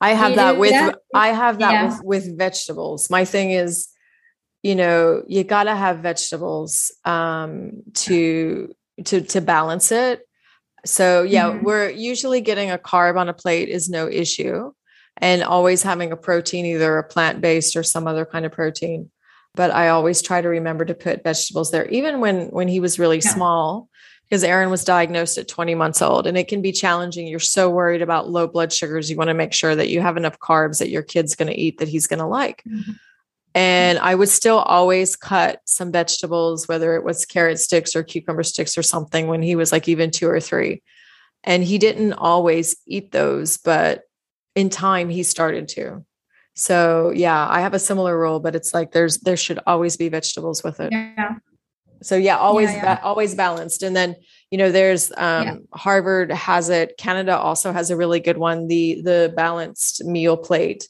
[0.00, 1.86] I have that with i have that yeah.
[1.86, 3.08] with with vegetables.
[3.08, 3.88] My thing is
[4.62, 10.25] you know you got to have vegetables um to to to balance it
[10.86, 11.64] so yeah, mm-hmm.
[11.64, 14.72] we're usually getting a carb on a plate is no issue
[15.18, 19.10] and always having a protein, either a plant-based or some other kind of protein.
[19.54, 22.98] But I always try to remember to put vegetables there, even when when he was
[22.98, 23.30] really yeah.
[23.30, 23.88] small,
[24.28, 26.26] because Aaron was diagnosed at 20 months old.
[26.26, 27.26] And it can be challenging.
[27.26, 29.10] You're so worried about low blood sugars.
[29.10, 31.58] You want to make sure that you have enough carbs that your kid's going to
[31.58, 32.62] eat that he's going to like.
[32.68, 32.92] Mm-hmm.
[33.56, 38.42] And I would still always cut some vegetables, whether it was carrot sticks or cucumber
[38.42, 40.82] sticks or something when he was like even two or three.
[41.42, 44.02] And he didn't always eat those, but
[44.54, 46.04] in time he started to.
[46.52, 50.10] So yeah, I have a similar rule, but it's like there's there should always be
[50.10, 50.92] vegetables with it.
[50.92, 51.36] Yeah.
[52.02, 52.94] So yeah, always yeah, yeah.
[52.96, 53.82] Ba- always balanced.
[53.82, 54.16] And then
[54.50, 55.56] you know there's um, yeah.
[55.72, 56.98] Harvard has it.
[56.98, 60.86] Canada also has a really good one, the the balanced meal plate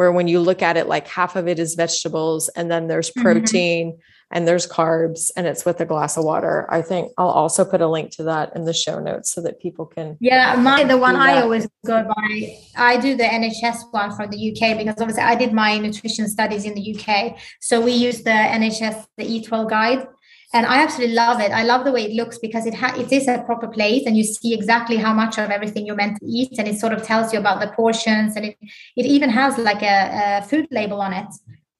[0.00, 3.10] where when you look at it like half of it is vegetables and then there's
[3.10, 3.20] mm-hmm.
[3.20, 4.00] protein mm-hmm.
[4.30, 7.82] and there's carbs and it's with a glass of water i think i'll also put
[7.82, 10.96] a link to that in the show notes so that people can yeah my the
[10.96, 15.22] one i always go by i do the nhs one from the uk because obviously
[15.22, 19.68] i did my nutrition studies in the uk so we use the nhs the Eatwell
[19.68, 20.06] Guide
[20.52, 21.52] and I absolutely love it.
[21.52, 24.16] I love the way it looks because it ha- it is a proper plate, and
[24.16, 27.02] you see exactly how much of everything you're meant to eat, and it sort of
[27.02, 28.56] tells you about the portions, and it
[28.96, 31.28] it even has like a, a food label on it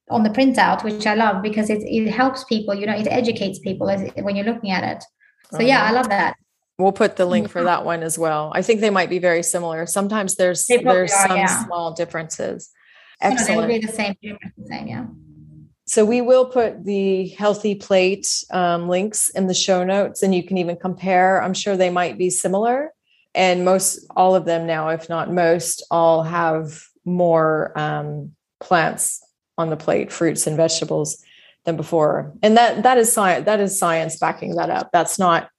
[0.09, 2.75] on the printout, which I love because it it helps people.
[2.75, 5.05] You know, it educates people as, when you're looking at it.
[5.51, 5.95] So yeah, I uh-huh.
[5.95, 6.37] love that.
[6.79, 8.53] We'll put the link for that one as well.
[8.55, 9.85] I think they might be very similar.
[9.87, 11.65] Sometimes there's there's are, some yeah.
[11.65, 12.71] small differences.
[13.21, 13.49] Excellent.
[13.49, 14.15] No, they will be the same.
[14.23, 15.07] The same, yeah.
[15.91, 20.45] So we will put the healthy plate um, links in the show notes, and you
[20.45, 21.43] can even compare.
[21.43, 22.95] I'm sure they might be similar,
[23.35, 29.21] and most all of them now, if not most, all have more um, plants
[29.59, 31.25] on the plate, fruits and vegetables
[31.65, 32.35] than before.
[32.41, 33.47] And that that is science.
[33.47, 34.91] That is science backing that up.
[34.93, 35.51] That's not,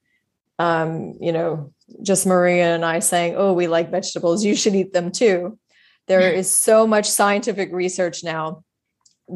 [0.60, 4.46] um, you know, just Maria and I saying, "Oh, we like vegetables.
[4.46, 5.60] You should eat them too."
[6.08, 8.64] There is so much scientific research now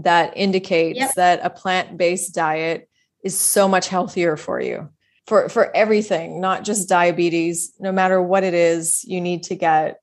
[0.04, 1.14] that indicates yep.
[1.16, 2.90] that a plant-based diet
[3.24, 4.90] is so much healthier for you.
[5.28, 7.74] For for everything not just diabetes.
[7.80, 10.00] No matter what it is you need to get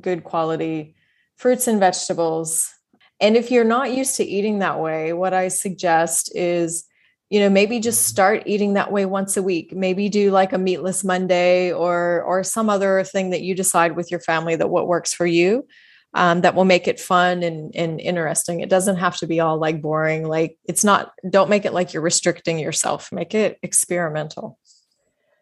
[0.00, 0.96] good quality
[1.36, 2.72] fruits and vegetables.
[3.20, 6.84] And if you're not used to eating that way what i suggest is
[7.30, 9.72] you know maybe just start eating that way once a week.
[9.72, 14.10] Maybe do like a meatless monday or or some other thing that you decide with
[14.10, 15.66] your family that what works for you
[16.14, 18.60] um, that will make it fun and, and interesting.
[18.60, 20.26] It doesn't have to be all like boring.
[20.26, 24.58] Like it's not, don't make it like you're restricting yourself, make it experimental.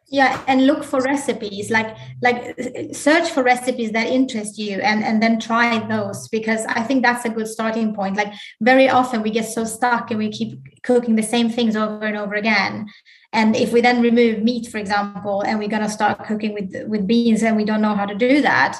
[0.08, 2.54] Yeah, and look for recipes like like
[2.92, 7.24] search for recipes that interest you and and then try those because I think that's
[7.24, 8.16] a good starting point.
[8.16, 12.04] Like very often we get so stuck and we keep cooking the same things over
[12.04, 12.86] and over again.
[13.32, 17.06] And if we then remove meat, for example, and we're gonna start cooking with with
[17.06, 18.78] beans and we don't know how to do that,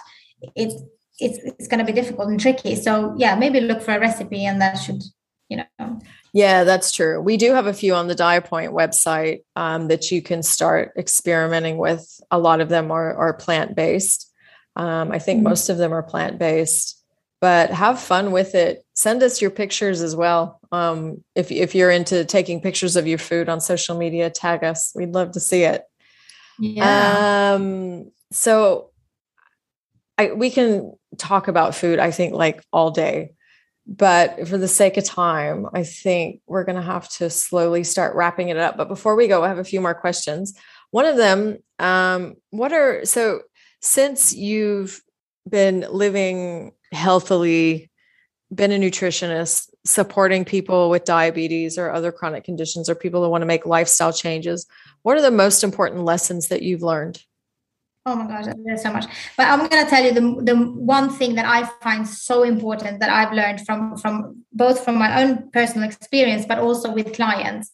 [0.54, 0.72] it
[1.20, 4.44] it's it's going to be difficult and tricky so yeah maybe look for a recipe
[4.44, 5.02] and that should
[5.48, 6.00] you know.
[6.32, 7.20] Yeah, that's true.
[7.20, 11.76] We do have a few on the DiaPoint website um, that you can start experimenting
[11.76, 12.20] with.
[12.30, 14.32] A lot of them are, are plant based.
[14.76, 15.50] Um, I think mm-hmm.
[15.50, 17.00] most of them are plant based,
[17.40, 18.84] but have fun with it.
[18.94, 20.58] Send us your pictures as well.
[20.72, 24.92] Um, if, if you're into taking pictures of your food on social media, tag us.
[24.96, 25.84] We'd love to see it.
[26.58, 27.54] Yeah.
[27.54, 28.90] Um, so
[30.18, 33.32] I, we can talk about food, I think, like all day.
[33.86, 38.16] But for the sake of time, I think we're going to have to slowly start
[38.16, 38.76] wrapping it up.
[38.76, 40.54] But before we go, I have a few more questions.
[40.90, 43.42] One of them, um, what are so
[43.80, 45.02] since you've
[45.46, 47.90] been living healthily,
[48.54, 53.42] been a nutritionist, supporting people with diabetes or other chronic conditions or people who want
[53.42, 54.66] to make lifestyle changes,
[55.02, 57.22] what are the most important lessons that you've learned?
[58.06, 59.06] Oh my gosh, there's so much.
[59.36, 63.00] But I'm going to tell you the, the one thing that I find so important
[63.00, 67.70] that I've learned from from both from my own personal experience, but also with clients,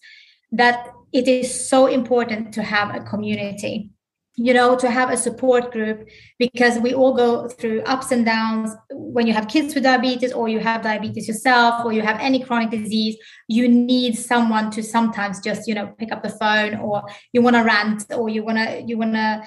[0.53, 3.91] that it is so important to have a community.
[4.37, 6.09] You know, to have a support group
[6.39, 8.71] because we all go through ups and downs.
[8.91, 12.39] When you have kids with diabetes, or you have diabetes yourself, or you have any
[12.39, 13.17] chronic disease,
[13.49, 17.03] you need someone to sometimes just you know pick up the phone, or
[17.33, 19.43] you want to rant, or you want to you want to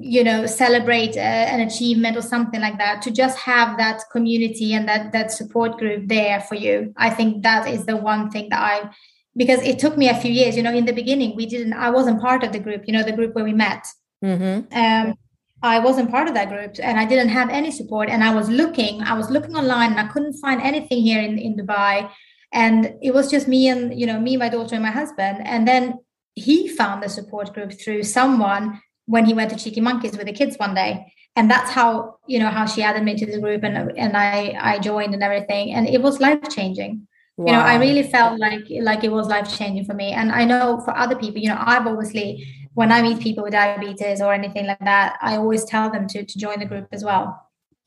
[0.00, 1.20] you know celebrate a,
[1.54, 5.78] an achievement or something like that to just have that community and that that support
[5.78, 6.92] group there for you.
[6.96, 8.90] I think that is the one thing that i
[9.36, 11.90] because it took me a few years you know in the beginning we didn't i
[11.90, 13.84] wasn't part of the group you know the group where we met.
[14.24, 14.72] Mm-hmm.
[14.82, 15.14] um
[15.62, 18.48] i wasn't part of that group and i didn't have any support and i was
[18.48, 22.08] looking i was looking online and i couldn't find anything here in, in dubai.
[22.54, 25.38] And it was just me and you know me my daughter and my husband.
[25.44, 25.98] And then
[26.36, 30.32] he found the support group through someone when he went to Cheeky Monkeys with the
[30.32, 31.12] kids one day.
[31.36, 34.56] And that's how, you know, how she added me to the group and and I
[34.60, 35.74] I joined and everything.
[35.74, 37.08] And it was life changing.
[37.36, 37.46] Wow.
[37.46, 40.12] You know, I really felt like like it was life changing for me.
[40.12, 43.52] And I know for other people, you know, I've obviously when I meet people with
[43.52, 47.02] diabetes or anything like that, I always tell them to to join the group as
[47.02, 47.40] well.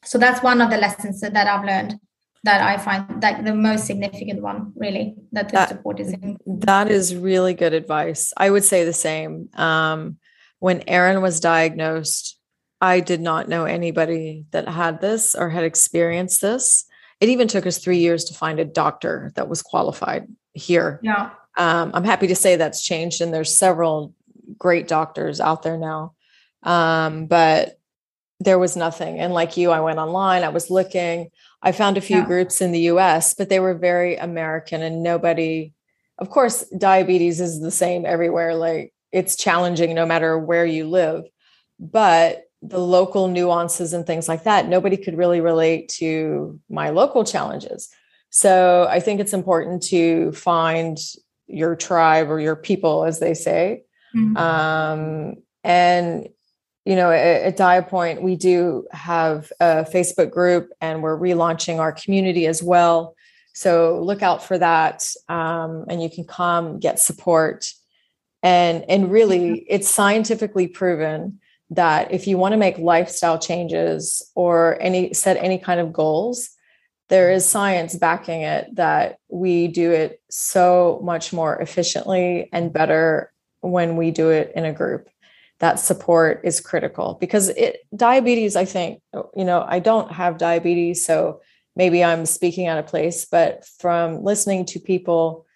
[0.04, 2.00] So that's one of the lessons that, that I've learned
[2.44, 6.14] that I find like the most significant one, really, that the that, support is.
[6.14, 6.38] In.
[6.46, 8.34] That is really good advice.
[8.38, 9.50] I would say the same.
[9.56, 10.18] Um,
[10.60, 12.40] when Aaron was diagnosed,
[12.82, 16.86] I did not know anybody that had this or had experienced this.
[17.20, 21.00] It even took us three years to find a doctor that was qualified here.
[21.02, 21.32] Yeah.
[21.58, 24.14] Um, I'm happy to say that's changed, and there's several
[24.58, 26.14] great doctors out there now.
[26.64, 27.80] Um, but
[28.40, 29.20] there was nothing.
[29.20, 31.30] And like you, I went online, I was looking,
[31.62, 32.26] I found a few yeah.
[32.26, 35.74] groups in the US, but they were very American and nobody,
[36.20, 38.54] of course, diabetes is the same everywhere.
[38.56, 41.24] Like it's challenging no matter where you live.
[41.80, 47.24] But the local nuances and things like that, nobody could really relate to my local
[47.24, 47.90] challenges.
[48.30, 50.98] So I think it's important to find
[51.48, 53.84] your tribe or your people, as they say.
[54.16, 54.38] Mm-hmm.
[54.38, 56.30] Um, and
[56.86, 61.92] you know, at, at Point, we do have a Facebook group, and we're relaunching our
[61.92, 63.14] community as well.
[63.54, 67.70] So look out for that, um, and you can come get support
[68.48, 71.40] and and really it's scientifically proven
[71.70, 76.52] that if you want to make lifestyle changes or any set any kind of goals
[77.10, 83.32] there is science backing it that we do it so much more efficiently and better
[83.62, 85.10] when we do it in a group.
[85.60, 89.02] That support is critical because it diabetes i think
[89.36, 91.42] you know i don't have diabetes so
[91.76, 95.47] maybe i'm speaking out of place but from listening to people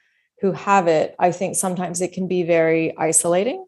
[0.41, 3.65] who have it, I think sometimes it can be very isolating.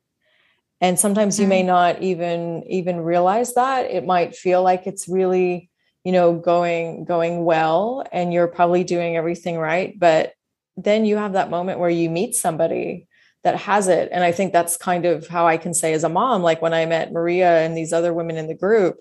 [0.81, 1.67] And sometimes you may mm-hmm.
[1.67, 3.89] not even even realize that.
[3.89, 5.69] It might feel like it's really,
[6.03, 10.33] you know, going going well and you're probably doing everything right, but
[10.75, 13.07] then you have that moment where you meet somebody
[13.43, 16.09] that has it and i think that's kind of how i can say as a
[16.09, 18.97] mom like when i met maria and these other women in the group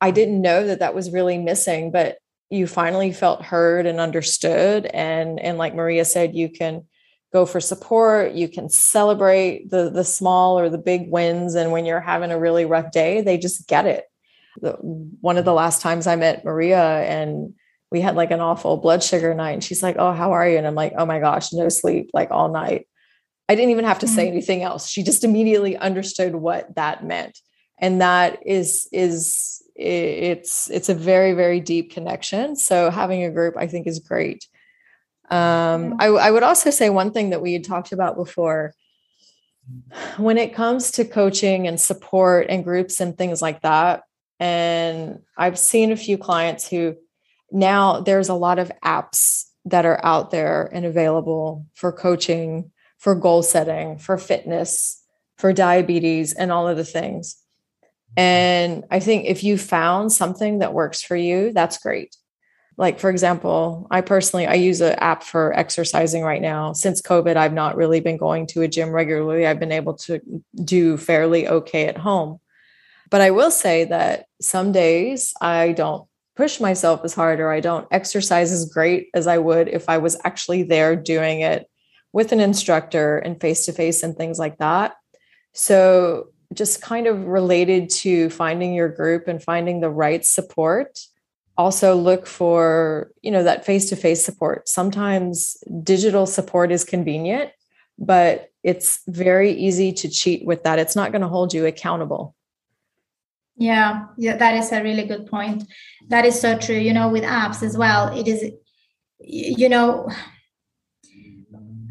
[0.00, 2.18] i didn't know that that was really missing but
[2.52, 4.86] you finally felt heard and understood.
[4.86, 6.86] And and like maria said you can
[7.32, 11.54] go for support you can celebrate the the small or the big wins.
[11.54, 14.04] And when you're having a really rough day they just get it.
[14.60, 17.54] The, one of the last times i met maria and
[17.90, 20.58] we had like an awful blood sugar night and she's like oh how are you?
[20.58, 22.86] And i'm like oh my gosh no sleep like all night.
[23.48, 24.32] I didn't even have to say mm-hmm.
[24.32, 24.88] anything else.
[24.88, 27.38] She just immediately understood what that meant.
[27.78, 32.56] And that is is it's it's a very very deep connection.
[32.56, 34.46] So having a group i think is great.
[35.30, 38.74] Um, I, I would also say one thing that we had talked about before.
[40.16, 44.02] When it comes to coaching and support and groups and things like that
[44.40, 46.96] and i've seen a few clients who
[47.52, 53.14] now there's a lot of apps that are out there and available for coaching, for
[53.14, 55.02] goal setting, for fitness,
[55.36, 57.36] for diabetes, and all of the things.
[58.16, 62.16] And I think if you found something that works for you, that's great.
[62.76, 66.72] Like, for example, I personally, I use an app for exercising right now.
[66.72, 69.46] Since COVID, I've not really been going to a gym regularly.
[69.46, 70.20] I've been able to
[70.64, 72.40] do fairly okay at home.
[73.10, 77.60] But I will say that some days I don't push myself as hard or I
[77.60, 81.68] don't exercise as great as I would if I was actually there doing it
[82.12, 84.94] with an instructor and face to face and things like that.
[85.52, 91.00] So, just kind of related to finding your group and finding the right support.
[91.56, 94.68] Also, look for, you know, that face to face support.
[94.68, 97.50] Sometimes digital support is convenient,
[97.98, 100.78] but it's very easy to cheat with that.
[100.78, 102.34] It's not going to hold you accountable.
[103.56, 105.64] Yeah, yeah, that is a really good point.
[106.08, 106.76] That is so true.
[106.76, 108.50] You know, with apps as well, it is,
[109.20, 110.08] you know,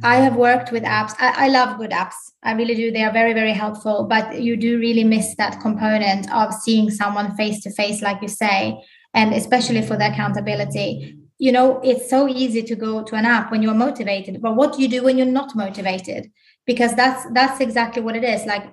[0.03, 1.13] I have worked with apps.
[1.19, 2.15] I, I, love good apps.
[2.43, 2.91] I really do.
[2.91, 4.05] They are very, very helpful.
[4.09, 8.27] But you do really miss that component of seeing someone face to face, like you
[8.27, 8.83] say,
[9.13, 11.17] and especially for the accountability.
[11.37, 14.73] You know, it's so easy to go to an app when you're motivated, but what
[14.73, 16.31] do you do when you're not motivated?
[16.65, 18.45] Because that's that's exactly what it is.
[18.45, 18.71] Like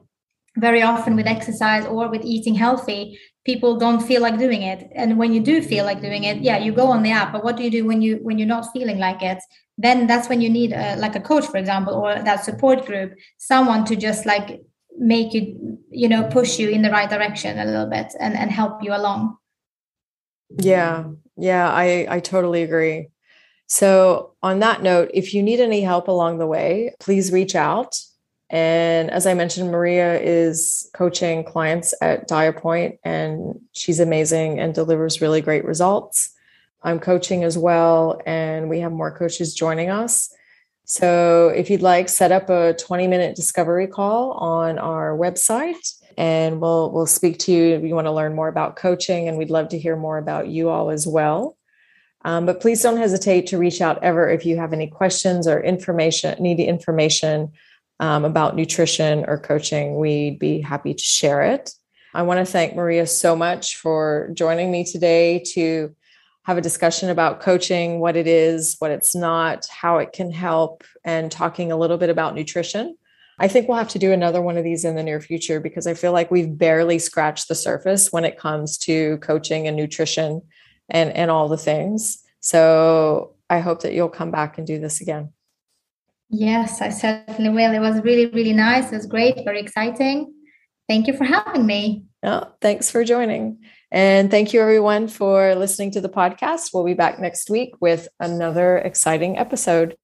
[0.57, 5.17] very often with exercise or with eating healthy people don't feel like doing it and
[5.17, 7.57] when you do feel like doing it yeah you go on the app but what
[7.57, 9.39] do you do when you when you're not feeling like it
[9.79, 13.15] then that's when you need a, like a coach for example or that support group
[13.39, 14.61] someone to just like
[14.99, 18.51] make you you know push you in the right direction a little bit and and
[18.51, 19.39] help you along.
[20.59, 21.05] Yeah.
[21.37, 23.09] Yeah i i totally agree.
[23.69, 27.97] So on that note if you need any help along the way please reach out.
[28.51, 35.21] And as I mentioned, Maria is coaching clients at DiaPoint, and she's amazing and delivers
[35.21, 36.31] really great results.
[36.83, 40.33] I'm coaching as well, and we have more coaches joining us.
[40.85, 46.61] So if you'd like, set up a 20 minute discovery call on our website and
[46.61, 49.51] we'll we'll speak to you if you want to learn more about coaching and we'd
[49.51, 51.59] love to hear more about you all as well.
[52.25, 55.63] Um, but please don't hesitate to reach out ever if you have any questions or
[55.63, 57.53] information, need information
[58.01, 61.71] um, about nutrition or coaching, we'd be happy to share it.
[62.15, 65.95] I want to thank Maria so much for joining me today to
[66.49, 70.83] have a discussion about coaching, what it is, what it's not, how it can help,
[71.05, 72.97] and talking a little bit about nutrition.
[73.39, 75.87] I think we'll have to do another one of these in the near future because
[75.87, 80.41] I feel like we've barely scratched the surface when it comes to coaching and nutrition
[80.89, 82.25] and, and all the things.
[82.41, 85.35] So I hope that you'll come back and do this again.
[86.31, 87.75] Yes, I certainly will.
[87.75, 88.91] It was really, really nice.
[88.91, 90.33] It was great, very exciting.
[90.89, 92.05] Thank you for having me.
[92.23, 93.59] Oh, thanks for joining.
[93.91, 96.75] And thank you, everyone, for listening to the podcast.
[96.75, 99.97] We'll be back next week with another exciting episode.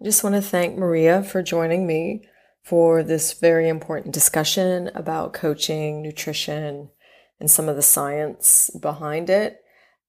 [0.00, 2.28] I just want to thank Maria for joining me
[2.62, 6.90] for this very important discussion about coaching, nutrition,
[7.40, 9.62] and some of the science behind it.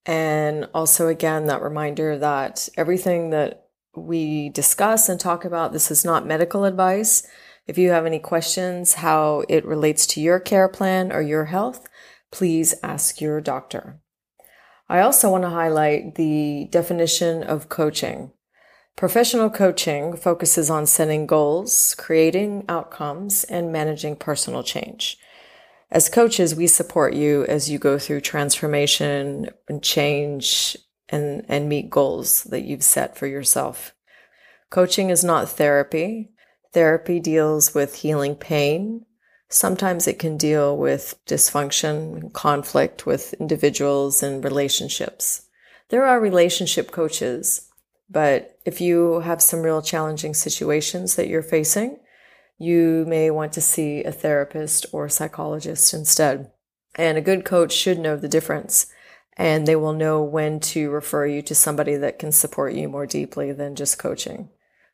[0.05, 5.73] And also, again, that reminder that everything that we discuss and talk about.
[5.73, 7.25] This is not medical advice.
[7.65, 11.87] If you have any questions how it relates to your care plan or your health,
[12.31, 13.99] please ask your doctor.
[14.89, 18.31] I also want to highlight the definition of coaching.
[18.95, 25.17] Professional coaching focuses on setting goals, creating outcomes, and managing personal change.
[25.91, 30.75] As coaches, we support you as you go through transformation and change
[31.09, 33.93] and, and meet goals that you've set for yourself.
[34.69, 36.31] Coaching is not therapy.
[36.73, 39.05] Therapy deals with healing pain.
[39.49, 45.47] Sometimes it can deal with dysfunction, conflict with individuals and relationships.
[45.89, 47.69] There are relationship coaches,
[48.09, 51.99] but if you have some real challenging situations that you're facing,
[52.57, 56.51] you may want to see a therapist or psychologist instead.
[56.95, 58.87] And a good coach should know the difference
[59.37, 63.05] and they will know when to refer you to somebody that can support you more
[63.05, 64.49] deeply than just coaching.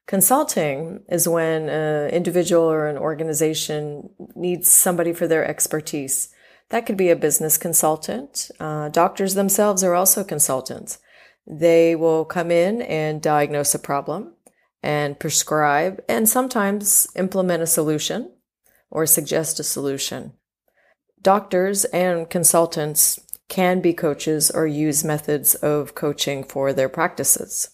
[0.06, 6.30] Consulting is when an individual or an organization needs somebody for their expertise.
[6.70, 8.52] That could be a business consultant.
[8.60, 11.00] Uh, doctors themselves are also consultants.
[11.48, 14.34] They will come in and diagnose a problem
[14.82, 18.32] and prescribe and sometimes implement a solution
[18.92, 20.34] or suggest a solution.
[21.22, 27.70] Doctors and consultants can be coaches or use methods of coaching for their practices.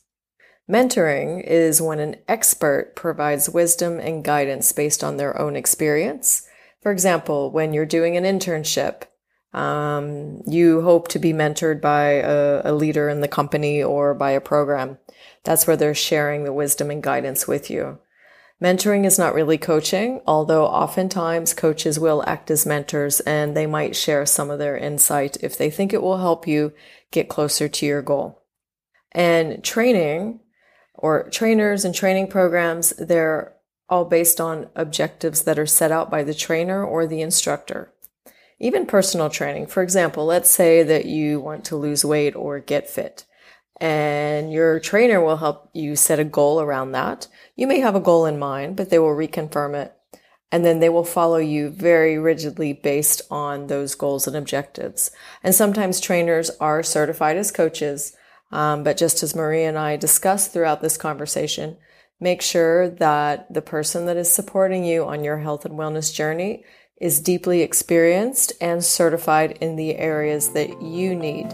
[0.70, 6.48] Mentoring is when an expert provides wisdom and guidance based on their own experience.
[6.82, 9.04] For example, when you're doing an internship,
[9.52, 14.32] Um, you hope to be mentored by a, a leader in the company or by
[14.34, 15.00] a program.
[15.44, 17.98] That's where they're sharing the wisdom and guidance with you.
[18.62, 23.96] Mentoring is not really coaching, although oftentimes coaches will act as mentors and they might
[23.96, 26.72] share some of their insight if they think it will help you
[27.10, 28.44] get closer to your goal.
[29.14, 30.42] And training
[31.00, 33.54] or trainers and training programs, they're
[33.90, 37.92] all based on objectives that are set out by the trainer or the instructor.
[38.60, 39.66] Even personal training.
[39.68, 43.26] For example, let's say that you want to lose weight or get fit
[43.80, 47.28] and your trainer will help you set a goal around that.
[47.56, 49.94] You may have a goal in mind, but they will reconfirm it.
[50.52, 55.12] And then they will follow you very rigidly based on those goals and objectives.
[55.44, 58.16] And sometimes trainers are certified as coaches.
[58.52, 61.78] Um, but just as Marie and I discussed throughout this conversation,
[62.20, 66.64] make sure that the person that is supporting you on your health and wellness journey
[67.00, 71.52] is deeply experienced and certified in the areas that you need.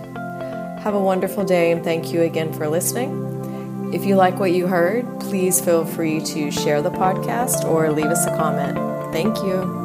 [0.79, 3.91] Have a wonderful day and thank you again for listening.
[3.93, 8.07] If you like what you heard, please feel free to share the podcast or leave
[8.07, 8.77] us a comment.
[9.13, 9.84] Thank you.